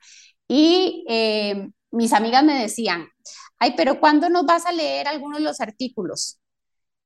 [0.48, 3.08] y eh, mis amigas me decían,
[3.60, 6.40] ay, pero ¿cuándo nos vas a leer algunos de los artículos?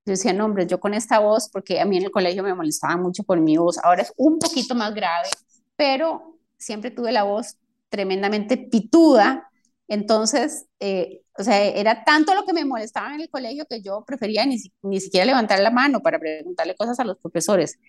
[0.05, 2.53] Yo decía, no, hombre, yo con esta voz, porque a mí en el colegio me
[2.53, 5.29] molestaba mucho por mi voz, ahora es un poquito más grave,
[5.75, 7.57] pero siempre tuve la voz
[7.89, 9.49] tremendamente pituda,
[9.87, 14.03] entonces, eh, o sea, era tanto lo que me molestaba en el colegio que yo
[14.05, 17.79] prefería ni, ni siquiera levantar la mano para preguntarle cosas a los profesores.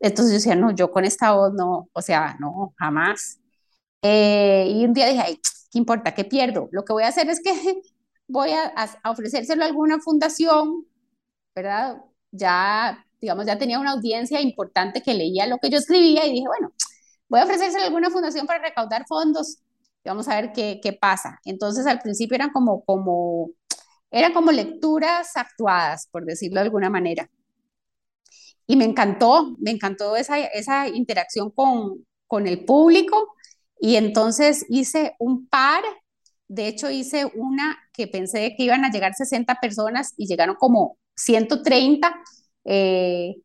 [0.00, 3.40] Entonces yo decía, no, yo con esta voz no, o sea, no, jamás.
[4.02, 5.36] Eh, y un día dije, ay,
[5.72, 6.14] ¿qué importa?
[6.14, 6.68] ¿Qué pierdo?
[6.72, 7.52] Lo que voy a hacer es que
[8.28, 10.86] voy a- a ofrecérselo a alguna fundación,
[11.54, 12.02] ¿verdad?
[12.30, 16.46] Ya, digamos, ya tenía una audiencia importante que leía lo que yo escribía y dije,
[16.46, 16.72] bueno,
[17.28, 19.58] voy a ofrecérselo a alguna fundación para recaudar fondos
[20.04, 21.40] y vamos a ver qué, qué pasa.
[21.44, 23.50] Entonces, al principio eran como, como,
[24.10, 27.30] eran como lecturas actuadas, por decirlo de alguna manera.
[28.66, 33.34] Y me encantó, me encantó esa, esa interacción con, con el público.
[33.80, 35.82] Y entonces hice un par,
[36.48, 40.98] de hecho hice una que pensé que iban a llegar 60 personas y llegaron como
[41.16, 42.14] 130
[42.64, 43.36] eh,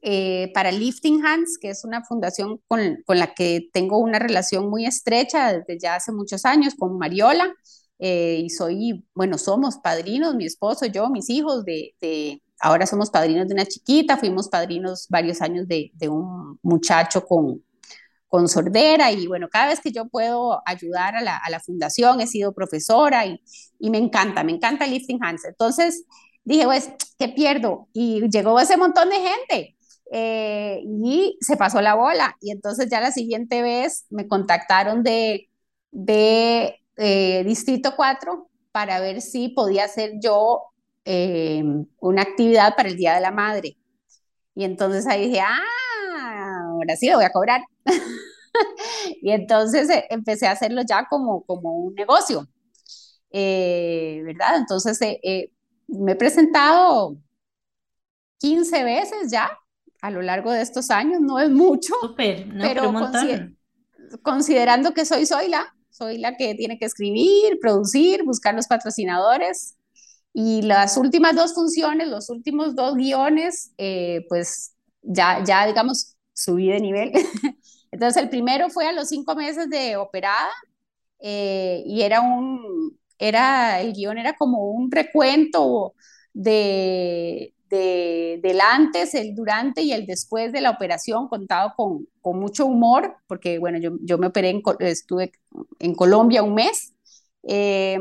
[0.00, 4.70] eh, para Lifting Hands, que es una fundación con, con, la que tengo una relación
[4.70, 7.52] muy estrecha desde ya hace muchos años con Mariola.
[7.98, 13.10] Eh, y soy, bueno, somos padrinos, mi esposo, yo, mis hijos, de, de, ahora somos
[13.10, 17.64] padrinos de una chiquita, fuimos padrinos varios años de, de un muchacho con,
[18.28, 22.20] con sordera y bueno, cada vez que yo puedo ayudar a la, a la fundación,
[22.20, 23.40] he sido profesora y,
[23.80, 25.44] y, me encanta, me encanta Lifting Hands.
[25.46, 26.04] Entonces
[26.44, 27.88] dije, pues, ¿qué pierdo?
[27.92, 29.77] Y llegó ese montón de gente.
[30.12, 35.50] Eh, y se pasó la bola y entonces ya la siguiente vez me contactaron de,
[35.90, 40.62] de eh, Distrito 4 para ver si podía hacer yo
[41.04, 41.62] eh,
[42.00, 43.76] una actividad para el Día de la Madre.
[44.54, 47.62] Y entonces ahí dije, ah, ahora sí lo voy a cobrar.
[49.22, 52.46] y entonces eh, empecé a hacerlo ya como, como un negocio,
[53.30, 54.56] eh, ¿verdad?
[54.58, 55.52] Entonces eh,
[55.88, 57.16] me he presentado
[58.38, 59.50] 15 veces ya
[60.00, 63.58] a lo largo de estos años, no es mucho, Súper, no, pero, pero un consider
[64.22, 69.76] considerando que soy, soy la, soy la que tiene que escribir, producir, buscar los patrocinadores.
[70.32, 76.68] Y las últimas dos funciones, los últimos dos guiones, eh, pues ya, ya, digamos, subí
[76.68, 77.12] de nivel.
[77.90, 80.50] Entonces, el primero fue a los cinco meses de operada
[81.20, 85.94] eh, y era un, era, el guion era como un recuento
[86.34, 92.38] de, de, del antes, el durante y el después de la operación, contado con, con
[92.38, 95.32] mucho humor, porque bueno, yo, yo me operé, en, estuve
[95.78, 96.94] en Colombia un mes.
[97.44, 97.98] Eh,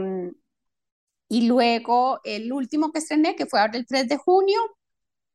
[1.29, 4.59] y luego el último que estrené, que fue ahora el 3 de junio,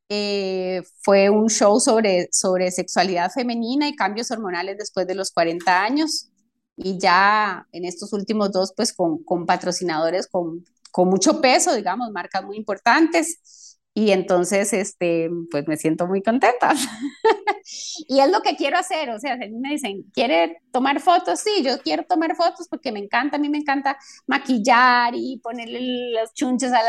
[0.08, 5.82] eh, fue un show sobre, sobre sexualidad femenina y cambios hormonales después de los 40
[5.82, 6.28] años.
[6.76, 12.10] Y ya en estos últimos dos, pues con, con patrocinadores, con, con mucho peso, digamos,
[12.12, 13.38] marcas muy importantes.
[13.94, 16.72] Y entonces, este, pues me siento muy contenta.
[18.08, 21.40] y es lo que quiero hacer, o sea, me dicen, ¿quiere tomar fotos?
[21.40, 26.12] Sí, yo quiero tomar fotos porque me encanta, a mí me encanta maquillar y ponerle
[26.12, 26.80] los chunches a,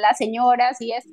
[0.00, 1.08] las señoras y eso.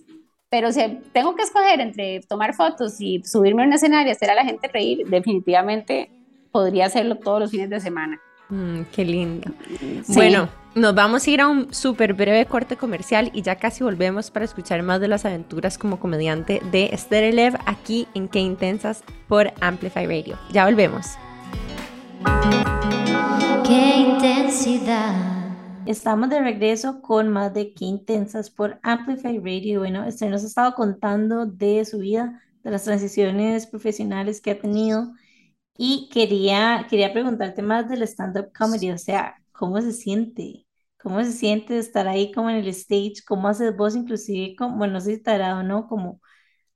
[0.50, 0.82] Pero si
[1.14, 4.46] tengo que escoger entre tomar fotos y subirme a un escenario y hacer a la
[4.46, 6.10] gente reír, definitivamente
[6.52, 8.20] podría hacerlo todos los fines de semana.
[8.50, 9.52] Mm, qué lindo.
[10.08, 14.30] Bueno, nos vamos a ir a un súper breve corte comercial y ya casi volvemos
[14.30, 19.02] para escuchar más de las aventuras como comediante de Esther Elev aquí en Qué Intensas
[19.30, 20.38] por Amplify Radio.
[20.52, 21.08] Ya volvemos.
[23.66, 25.16] Qué intensidad.
[25.86, 29.80] Estamos de regreso con más de Qué Intensas por Amplify Radio.
[29.80, 34.60] Bueno, Esther nos ha estado contando de su vida, de las transiciones profesionales que ha
[34.60, 35.14] tenido
[35.78, 40.65] y quería, quería preguntarte más del stand-up comedy, o sea, ¿cómo se siente?
[41.06, 43.24] ¿Cómo se siente estar ahí como en el stage?
[43.28, 45.88] ¿Cómo haces vos inclusive, bueno, no sé si dado, ¿no?
[45.88, 46.22] Como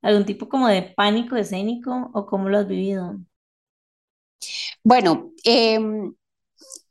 [0.01, 3.17] algún tipo como de pánico escénico o cómo lo has vivido?
[4.83, 6.13] Bueno, em,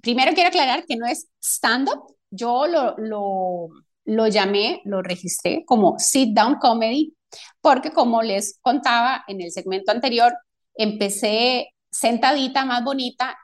[0.02, 3.68] primero quiero aclarar que no es stand-up, yo lo, lo,
[4.04, 7.16] lo llamé, lo registré como sit down comedy,
[7.60, 10.34] porque como les contaba en el segmento anterior,
[10.74, 13.36] empecé sentadita más bonita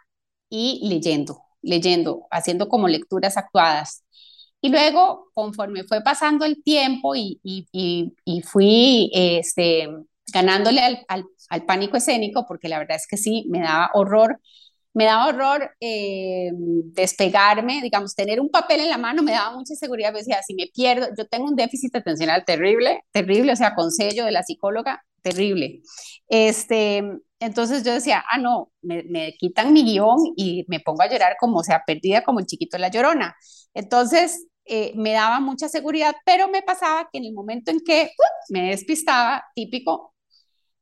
[0.50, 4.04] y leyendo, leyendo, haciendo como lecturas actuadas.
[4.60, 9.88] Y luego, conforme fue pasando el tiempo y, y, fui este,
[10.32, 14.40] ganándole al, al, pánico escénico, porque la verdad es que sí, me daba horror,
[14.94, 19.74] me daba horror eh, despegarme, digamos, tener un papel en la mano me daba mucha
[19.74, 23.74] seguridad, me decía, si me pierdo, yo tengo un déficit atencional terrible, terrible, o sea,
[23.74, 25.82] con sello de la psicóloga, terrible.
[26.28, 27.02] Este,
[27.44, 31.62] entonces yo decía, ah, no, me, quitan mi guion y me pongo a llorar como,
[31.62, 33.36] sea, perdida como el chiquito de la llorona.
[33.74, 38.12] Entonces eh, me daba mucha seguridad, pero me pasaba que en el momento en que
[38.18, 40.14] uh, me despistaba, típico,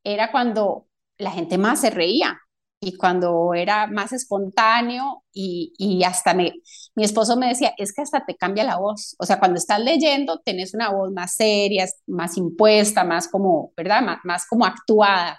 [0.04, 0.86] era cuando
[1.18, 2.38] la gente más se reía
[2.80, 6.52] y cuando era más espontáneo y, y hasta me,
[6.94, 9.80] mi esposo me decía, es que hasta te cambia la voz, o sea, cuando estás
[9.80, 14.18] leyendo tenés una voz más seria, más impuesta, más como, ¿verdad?
[14.24, 15.38] Más como actuada.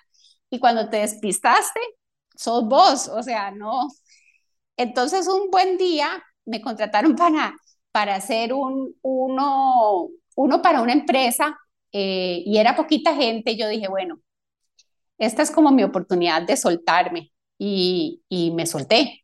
[0.53, 1.79] Y cuando te despistaste,
[2.35, 3.87] sos vos, o sea, no.
[4.77, 7.55] Entonces un buen día me contrataron para,
[7.91, 11.57] para hacer un, uno, uno para una empresa
[11.91, 13.57] eh, y era poquita gente.
[13.57, 14.19] Yo dije, bueno,
[15.17, 19.23] esta es como mi oportunidad de soltarme y, y me solté.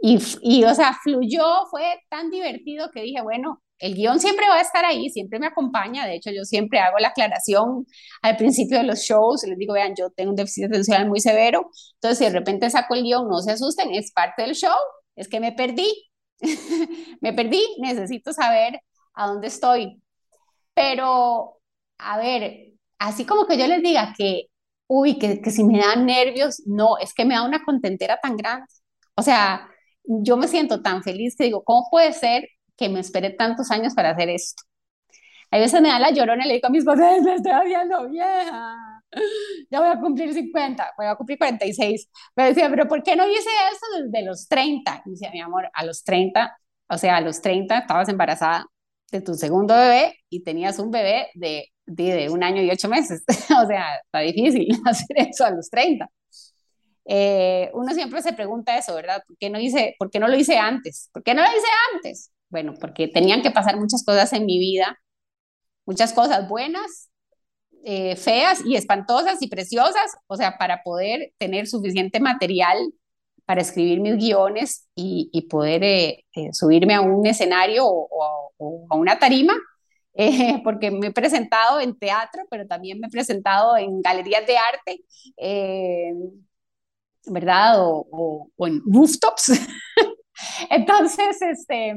[0.00, 4.56] Y, y, o sea, fluyó, fue tan divertido que dije, bueno, el guion siempre va
[4.56, 6.06] a estar ahí, siempre me acompaña.
[6.06, 7.86] De hecho, yo siempre hago la aclaración
[8.22, 9.42] al principio de los shows.
[9.46, 11.70] Les digo, vean, yo tengo un déficit atencional muy severo.
[11.94, 14.76] Entonces, si de repente saco el guion, no se asusten, es parte del show.
[15.16, 15.88] Es que me perdí.
[17.20, 18.80] me perdí, necesito saber
[19.14, 20.02] a dónde estoy.
[20.74, 21.60] Pero,
[21.98, 24.50] a ver, así como que yo les diga que
[24.88, 28.36] uy, que, que si me dan nervios, no, es que me da una contentera tan
[28.36, 28.66] grande.
[29.16, 29.68] O sea,
[30.04, 32.48] yo me siento tan feliz que digo, ¿cómo puede ser
[32.80, 34.64] que me esperé tantos años para hacer esto?
[35.52, 38.08] A veces me da la llorona y le digo a mis padres, me estoy haciendo
[38.08, 38.76] vieja.
[39.70, 42.08] Ya voy a cumplir 50, voy a cumplir 46.
[42.36, 45.02] Me decía, pero ¿por qué no hice eso desde los 30?
[45.06, 46.56] Y decía, mi amor, a los 30,
[46.88, 48.66] o sea, a los 30 estabas embarazada
[49.12, 53.24] de tu segundo bebé y tenías un bebé de de, un año y ocho meses.
[53.62, 56.08] o sea, está difícil hacer eso a los 30.
[57.06, 59.22] Eh, uno siempre se pregunta eso, ¿verdad?
[59.26, 61.10] ¿Por qué, no hice, ¿Por qué no lo hice antes?
[61.12, 62.30] ¿Por qué no lo hice antes?
[62.50, 64.98] Bueno, porque tenían que pasar muchas cosas en mi vida,
[65.86, 67.10] muchas cosas buenas,
[67.84, 72.78] eh, feas y espantosas y preciosas, o sea, para poder tener suficiente material
[73.46, 78.96] para escribir mis guiones y, y poder eh, subirme a un escenario o, o, a
[78.96, 79.54] una tarima
[80.14, 84.56] eh, porque me he presentado en teatro, pero también me he presentado en galerías de
[84.56, 85.04] arte,
[85.36, 86.12] eh,
[87.26, 87.74] ¿verdad?
[87.78, 89.52] O, en rooftops.
[90.70, 91.94] Entonces, este,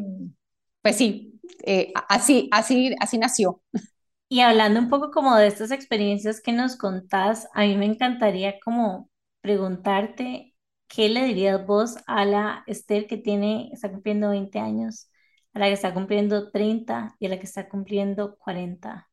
[0.84, 3.62] pues sí, eh, así, así, así nació.
[4.30, 8.60] Y hablando un poco como de estas experiencias que nos contás, a mí me encantaría
[8.60, 9.10] como
[9.42, 10.56] preguntarte,
[10.88, 15.10] ¿qué le dirías vos a la Esther que tiene, está cumpliendo 20 años?
[15.54, 19.10] a la que está cumpliendo 30 y a la que está cumpliendo 40?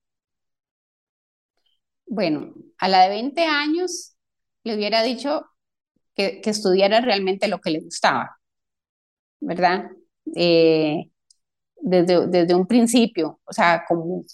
[2.06, 4.16] Bueno, a la de 20 años
[4.64, 5.46] le hubiera dicho
[6.16, 8.38] que, que estudiara realmente lo que le gustaba,
[9.40, 9.90] ¿verdad?
[10.34, 11.10] Eh,
[11.80, 14.24] desde, desde un principio, o sea, como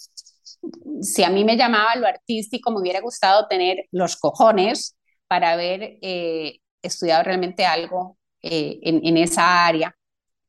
[1.01, 5.97] si a mí me llamaba lo artístico, me hubiera gustado tener los cojones para haber
[6.01, 9.95] eh, estudiado realmente algo eh, en, en, esa área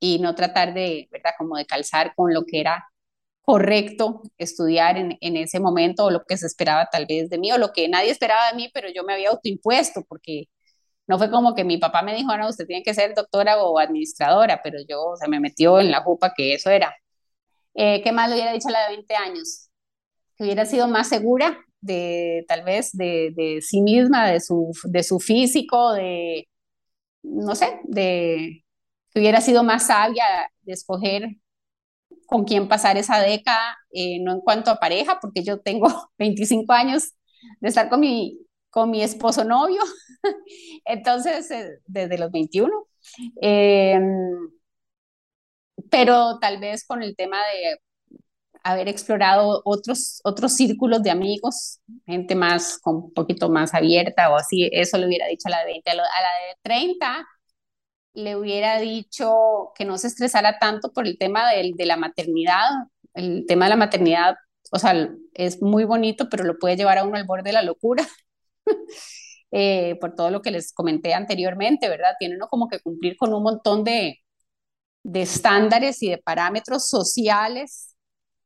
[0.01, 1.33] y no tratar de, ¿verdad?
[1.39, 2.85] Como de calzar con lo que era
[3.43, 7.51] correcto estudiar en, en, ese momento o lo que se esperaba tal vez de mí
[7.53, 10.49] o lo que nadie esperaba de mí, pero yo me había autoimpuesto porque
[11.09, 13.79] no fue como que mi papá me dijo, no, usted tiene que ser doctora o
[13.79, 16.95] administradora, pero yo, se me metió en la jupa que eso era.
[17.75, 19.71] Eh, ¿Qué más le hubiera dicho a la de 20 años?
[20.37, 25.03] Que hubiera sido más segura de, tal vez, de, de sí misma, de su, de
[25.03, 26.49] su físico, de,
[27.23, 28.65] no sé, de
[29.13, 30.25] que hubiera sido más sabia
[30.63, 31.29] de escoger
[32.27, 35.89] con quién pasar esa década, eh, no en cuanto a pareja, porque yo tengo
[36.19, 37.13] 25 años
[37.61, 38.39] de estar con mi,
[38.71, 39.83] con mi esposo novio,
[40.85, 42.71] entonces, eh, desde los 21.
[43.41, 44.51] Em,
[45.91, 47.79] pero tal vez con el tema de
[48.65, 54.37] haber explorado otros, otros círculos de amigos, gente más, con un poquito más abierta o
[54.37, 57.27] así, eso le hubiera dicho a la de 20, a la de 30
[58.15, 62.69] le hubiera dicho que no se estresara tanto por el tema de, de la maternidad.
[63.15, 64.37] El tema de la maternidad,
[64.73, 67.63] o sea, es muy bonito, pero lo puede llevar a uno al borde de la
[67.63, 68.07] locura.
[69.51, 72.15] eh, por todo lo que les comenté anteriormente, ¿verdad?
[72.19, 74.21] Tiene uno como que cumplir con un montón de,
[75.03, 77.97] de estándares y de parámetros sociales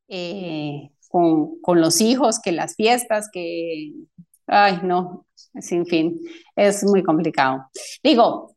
[0.09, 3.93] eh, con, con, los hijos, que las fiestas, que,
[4.47, 5.27] ay, no,
[5.61, 6.21] sin fin,
[6.57, 7.67] es muy complicado.
[8.03, 8.52] Digo,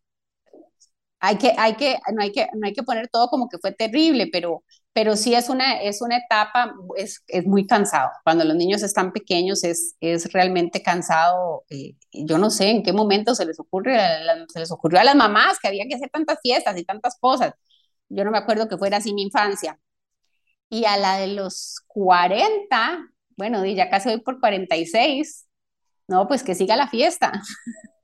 [1.26, 3.72] hay que, hay que, no, hay que, no hay que poner todo como que fue
[3.72, 4.64] terrible, pero,
[4.94, 8.12] pero sí es una, es una etapa, es, es muy cansado.
[8.24, 11.66] Cuando los niños están pequeños es, es realmente cansado.
[11.70, 13.98] Eh, yo no sé en qué momento se les, ocurre,
[14.54, 17.54] se les ocurrió a las mamás que había que hacer tantas fiestas y tantas cosas.
[18.10, 19.80] Yo no me acuerdo que fuera así mi infancia.
[20.70, 25.48] Y a la de los 40, bueno, ya casi voy por 46,
[26.08, 27.32] no, pues que siga la fiesta.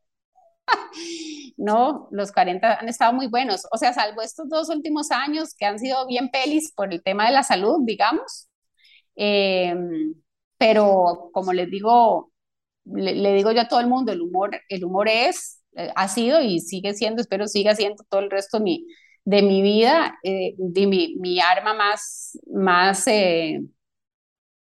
[1.57, 5.65] no, los 40 han estado muy buenos, o sea, salvo estos dos últimos años que
[5.65, 8.49] han sido bien pelis por el tema de la salud, digamos,
[9.15, 9.75] eh,
[10.57, 12.31] pero como les digo,
[12.85, 16.41] le, digo yo a todo el mundo, el humor, el humor es, eh, ha sido
[16.41, 21.15] y sigue siendo, espero siga siendo todo el resto de mi, vida, eh, de mi,
[21.19, 23.05] mi, arma más, más,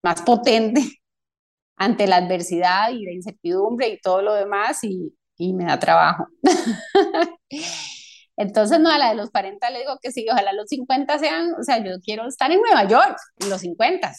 [0.02, 0.82] más potente
[1.76, 4.84] ante la adversidad y la incertidumbre y todo lo demás.
[4.84, 6.28] Y, y me da trabajo.
[8.36, 11.54] Entonces, no, a la de los 40 le digo que sí, ojalá los 50 sean,
[11.54, 14.12] o sea, yo quiero estar en Nueva York, en los 50.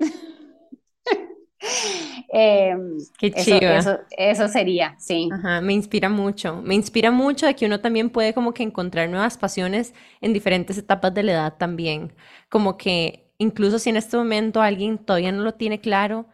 [2.32, 2.74] eh,
[3.18, 3.70] Qué chido.
[3.70, 5.28] Eso, eso, sería, sí.
[5.32, 6.60] Ajá, me inspira mucho.
[6.62, 10.76] Me inspira mucho de que uno también puede como que encontrar nuevas pasiones en diferentes
[10.76, 12.12] etapas de la edad también.
[12.48, 16.26] Como que incluso si en este momento alguien todavía no lo tiene claro,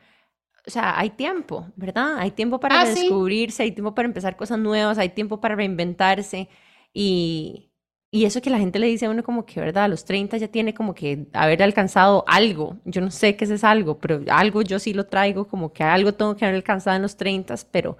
[0.66, 2.18] o sea, hay tiempo, ¿verdad?
[2.18, 6.48] Hay tiempo para ah, descubrirse, hay tiempo para empezar cosas nuevas, hay tiempo para reinventarse
[6.92, 7.70] y,
[8.10, 9.84] y eso que la gente le dice a uno como que, ¿verdad?
[9.84, 12.78] A los 30 ya tiene como que haber alcanzado algo.
[12.84, 16.12] Yo no sé qué es algo, pero algo yo sí lo traigo, como que algo
[16.12, 17.96] tengo que haber alcanzado en los 30, pero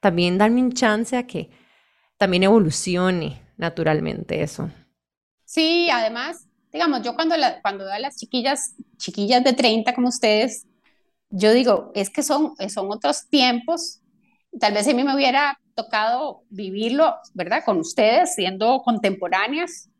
[0.00, 1.50] también darme un chance a que
[2.18, 4.70] también evolucione naturalmente eso.
[5.44, 10.08] Sí, además, digamos, yo cuando, la, cuando veo a las chiquillas, chiquillas de 30 como
[10.08, 10.66] ustedes,
[11.36, 14.00] yo digo, es que son, son otros tiempos.
[14.60, 17.64] Tal vez a mí me hubiera tocado vivirlo, ¿verdad?
[17.64, 19.90] Con ustedes, siendo contemporáneas.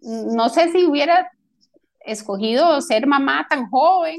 [0.00, 1.30] No sé si hubiera
[2.00, 4.16] escogido ser mamá tan joven.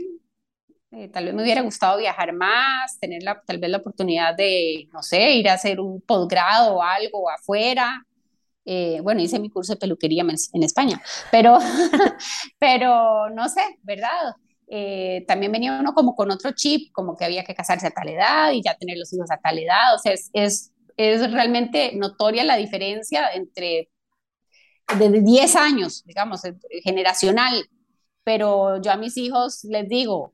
[0.92, 4.88] Eh, tal vez me hubiera gustado viajar más, tener la, tal vez la oportunidad de,
[4.94, 8.06] no sé, ir a hacer un posgrado o algo afuera.
[8.64, 11.58] Eh, bueno, hice mi curso de peluquería en, España, pero,
[12.60, 14.36] pero no sé, ¿verdad?
[14.74, 18.08] Eh, también venía uno como con otro chip, como que había que casarse a tal
[18.08, 19.94] edad y ya tener los hijos a tal edad.
[19.94, 23.90] O sea, es, es, es realmente notoria la diferencia entre
[24.98, 26.42] de 10 años, digamos,
[26.84, 27.66] generacional.
[28.24, 30.32] Pero yo a mis hijos les digo,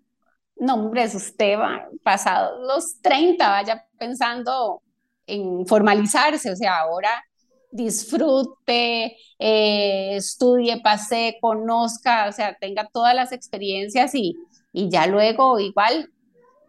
[0.57, 4.83] no, hombre, usted va pasado los 30, vaya pensando
[5.25, 7.23] en formalizarse, o sea, ahora
[7.72, 14.36] disfrute, eh, estudie, pase, conozca, o sea, tenga todas las experiencias y,
[14.74, 16.11] y ya luego igual,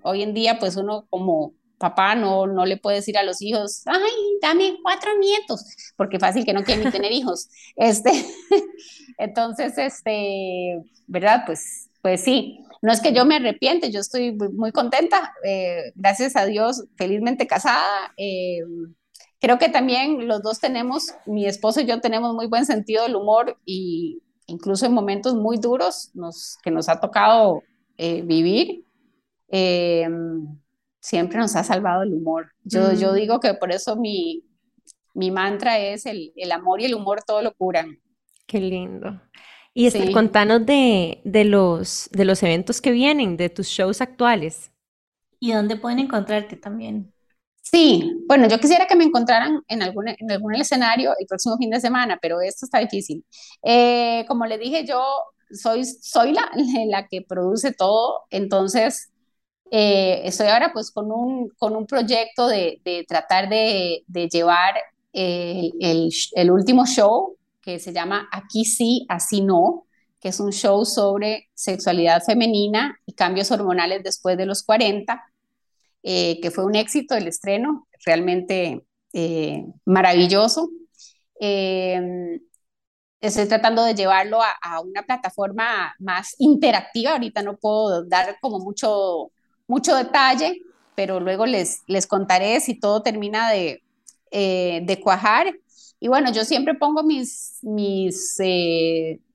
[0.02, 3.82] hoy en día pues uno como papá no, no le puede decir a los hijos,
[3.86, 4.10] ay,
[4.42, 5.64] dame cuatro nietos,
[5.96, 7.48] porque fácil que no quieren ni tener hijos.
[7.76, 8.10] Este,
[9.18, 11.44] entonces, este, ¿verdad?
[11.46, 16.36] Pues, pues sí, no es que yo me arrepiente, yo estoy muy contenta, eh, gracias
[16.36, 18.12] a Dios, felizmente casada.
[18.16, 18.60] Eh,
[19.40, 23.16] creo que también los dos tenemos, mi esposo y yo tenemos muy buen sentido del
[23.16, 27.62] humor y incluso en momentos muy duros nos, que nos ha tocado
[27.96, 28.84] eh, vivir,
[29.48, 30.58] em,
[31.00, 32.52] siempre nos ha salvado el humor.
[32.64, 33.14] Yo, yo mm.
[33.14, 34.44] digo que por eso mi,
[35.14, 37.98] mi mantra es el, el amor y el humor todo lo curan.
[38.46, 39.20] Qué lindo.
[39.74, 40.12] Y este, Sí.
[40.12, 44.72] contanos de, de los, de los eventos que vienen, de tus shows actuales.
[45.38, 47.12] ¿Y dónde pueden encontrarte también?
[47.70, 51.70] Sí, bueno, yo quisiera que me encontraran en algún, en algún escenario el próximo fin
[51.70, 53.24] de semana, pero esto está difícil.
[53.62, 55.02] Eh, como le dije, yo
[55.50, 56.50] soy, soy la,
[56.88, 59.10] la que produce todo, entonces
[59.70, 64.74] eh, estoy ahora pues con un, con un proyecto de, de tratar de, de llevar
[65.12, 69.84] el, el, el último show que se llama Aquí sí, así no,
[70.20, 75.22] que es un show sobre sexualidad femenina y cambios hormonales después de los 40
[76.02, 80.70] eh, que fue un éxito el estreno, realmente eh, maravilloso.
[81.40, 82.40] Eh,
[83.20, 89.30] estoy tratando de llevarlo a, una plataforma más interactiva, ahorita no puedo dar como mucho,
[89.66, 90.60] mucho detalle,
[90.94, 93.82] pero luego les, les contaré si todo termina de,
[94.30, 95.52] eh, de cuajar.
[96.00, 98.36] Y bueno, yo siempre pongo mis, mis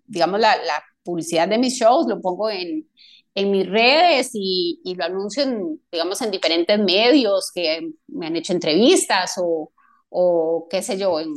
[0.08, 2.88] digamos, la, la publicidad de mis shows, lo pongo en,
[3.36, 8.36] en mis redes y, y, lo anuncio, en, digamos, en diferentes medios que me han
[8.36, 9.72] hecho entrevistas o,
[10.10, 11.18] o qué sé yo.
[11.18, 11.30] De,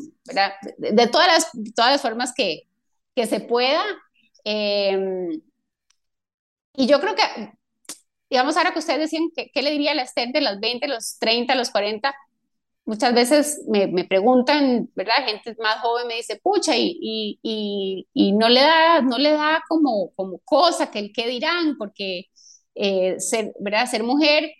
[0.92, 2.64] de, todas las, todas las formas que,
[3.14, 3.82] que se pueda.
[4.44, 4.99] Eh,
[6.74, 7.22] y yo creo que,
[8.30, 10.88] digamos, ahora que ustedes decían, ¿qué, qué le diría a la Esther de los 20,
[10.88, 12.14] los 30, los 40?
[12.87, 15.26] Muchas veces me, me, preguntan, ¿verdad?
[15.26, 16.97] Gente más joven me dice, pucha, y,
[17.43, 21.76] y, y, no le da, no le da como, como cosa que el qué dirán,
[21.78, 22.26] porque
[22.76, 23.87] eh, ser, ¿verdad?
[23.87, 24.53] Ser mujer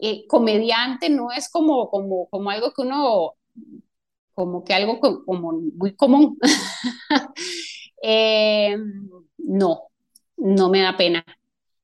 [0.00, 3.34] eh, comediante no es como, como, como algo que uno,
[4.34, 6.38] como que algo como muy común.
[8.02, 8.76] eh,
[9.38, 9.82] no,
[10.36, 11.24] no me da pena.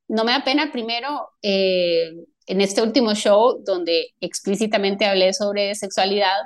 [0.09, 2.13] No me da pena primero eh,
[2.47, 6.37] en este último show donde explícitamente hablé sobre sexualidad,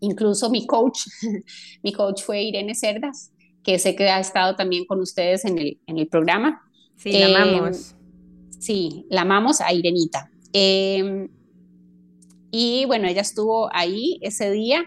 [0.00, 1.00] incluso mi coach,
[1.82, 3.32] mi coach fue Irene Cerdas,
[3.62, 6.62] que sé que ha estado también con ustedes en el, en el programa.
[6.96, 7.94] Sí, la eh, amamos.
[8.58, 10.30] Sí, la amamos a Irenita.
[10.52, 11.28] Eh,
[12.50, 14.84] y bueno, ella estuvo ahí ese día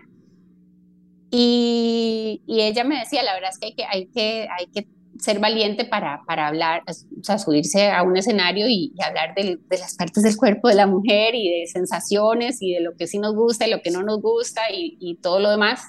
[1.29, 4.87] y, y, ella me decía, la verdad es que hay que, hay que, hay que
[5.19, 9.95] ser valiente para, para hablar, o sea, subirse a un escenario y, hablar de, las
[9.95, 13.35] partes del cuerpo de la mujer y de sensaciones y de lo que sí nos
[13.35, 15.81] gusta y lo que no nos gusta y, y todo lo demás.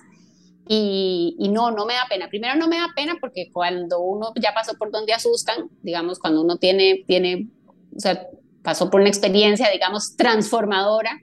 [0.66, 2.28] Y, y, no, no me da pena.
[2.28, 6.42] Primero no me da pena porque cuando uno ya pasó por donde asustan, digamos, cuando
[6.42, 7.48] uno tiene, tiene
[7.96, 8.26] o sea,
[8.62, 11.22] pasó por una experiencia, digamos, transformadora,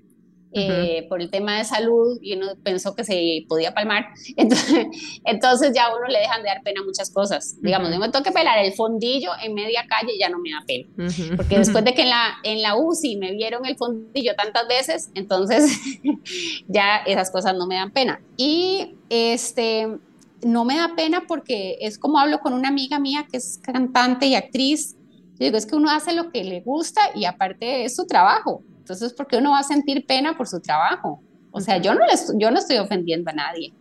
[0.56, 1.08] eh, uh -huh.
[1.10, 4.06] por el tema de salud y uno pensó que se podía palmar,
[4.38, 4.88] entonces,
[5.26, 7.56] entonces ya a uno le dejan de dar pena muchas cosas.
[7.56, 7.66] Uh -huh.
[7.66, 10.64] Digamos, yo me tengo que pelar el fondillo en media calle ya no me da
[10.66, 11.36] pena, uh -huh.
[11.36, 15.12] porque después de que en la, en la UCI me vieron el fondillo tantas veces,
[15.14, 15.78] entonces
[16.68, 18.22] ya esas cosas no me dan pena.
[18.38, 20.00] Y este,
[20.42, 24.28] no me da pena porque es como hablo con una amiga mía que es cantante
[24.28, 24.96] y actriz,
[25.38, 28.64] yo digo, es que uno hace lo que le gusta y aparte es su trabajo.
[28.86, 31.20] Entonces, ¿por qué uno va a sentir pena por su trabajo?
[31.50, 33.74] O sea, yo no, les, yo no estoy ofendiendo a nadie.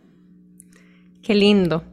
[1.21, 1.83] Qué lindo.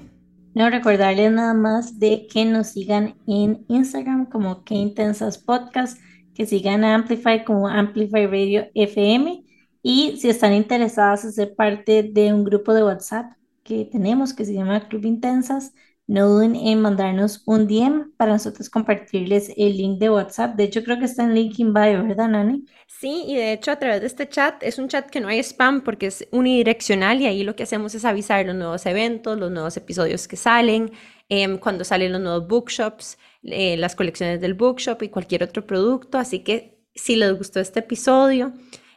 [0.54, 6.00] No, recordarles nada más de que nos sigan en Instagram como Que Intensas Podcast,
[6.34, 9.44] que sigan a Amplify como Amplify Radio FM
[9.82, 14.44] y si están interesadas en ser parte de un grupo de WhatsApp que tenemos que
[14.44, 15.72] se llama Club Intensas,
[16.10, 20.56] no duden en mandarnos un DM para nosotros compartirles el link de WhatsApp.
[20.56, 22.64] De hecho, creo que está en link in bio, ¿verdad, Nani?
[22.88, 25.38] Sí, y de hecho a través de este chat es un chat que no hay
[25.38, 29.52] spam porque es unidireccional y ahí lo que hacemos es avisar los nuevos eventos, los
[29.52, 30.90] nuevos episodios que salen,
[31.28, 36.18] eh, cuando salen los nuevos bookshops, eh, las colecciones del bookshop y cualquier otro producto.
[36.18, 38.52] Así que si les gustó este episodio,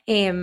[0.08, 0.34] eh,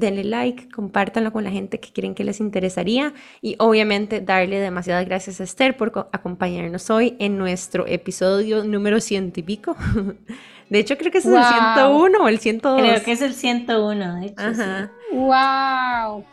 [0.00, 5.06] denle like, compártanlo con la gente que creen que les interesaría y obviamente darle demasiadas
[5.06, 9.76] gracias a Esther por acompañarnos hoy en nuestro episodio número ciento y pico.
[10.70, 11.36] De hecho, creo que es wow.
[11.36, 12.80] el 101 o el 102.
[12.80, 14.34] Creo que es el 101, de hecho.
[14.38, 14.90] Ajá.
[15.10, 15.16] Sí.
[15.16, 16.24] ¡Wow!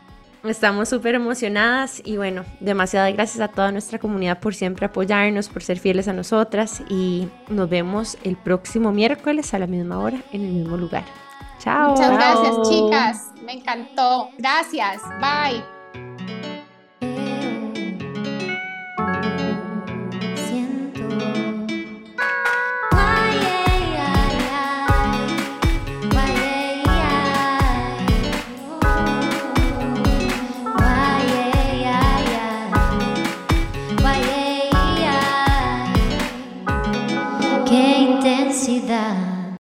[0.44, 5.64] Estamos súper emocionadas y bueno, demasiadas gracias a toda nuestra comunidad por siempre apoyarnos, por
[5.64, 10.42] ser fieles a nosotras y nos vemos el próximo miércoles a la misma hora en
[10.44, 11.04] el mismo lugar.
[11.58, 11.90] Chao.
[11.90, 13.32] Muchas gracias, chicas.
[13.44, 14.30] Me encantó.
[14.38, 15.02] Gracias.
[15.20, 15.64] Bye.
[38.08, 39.27] intensidad.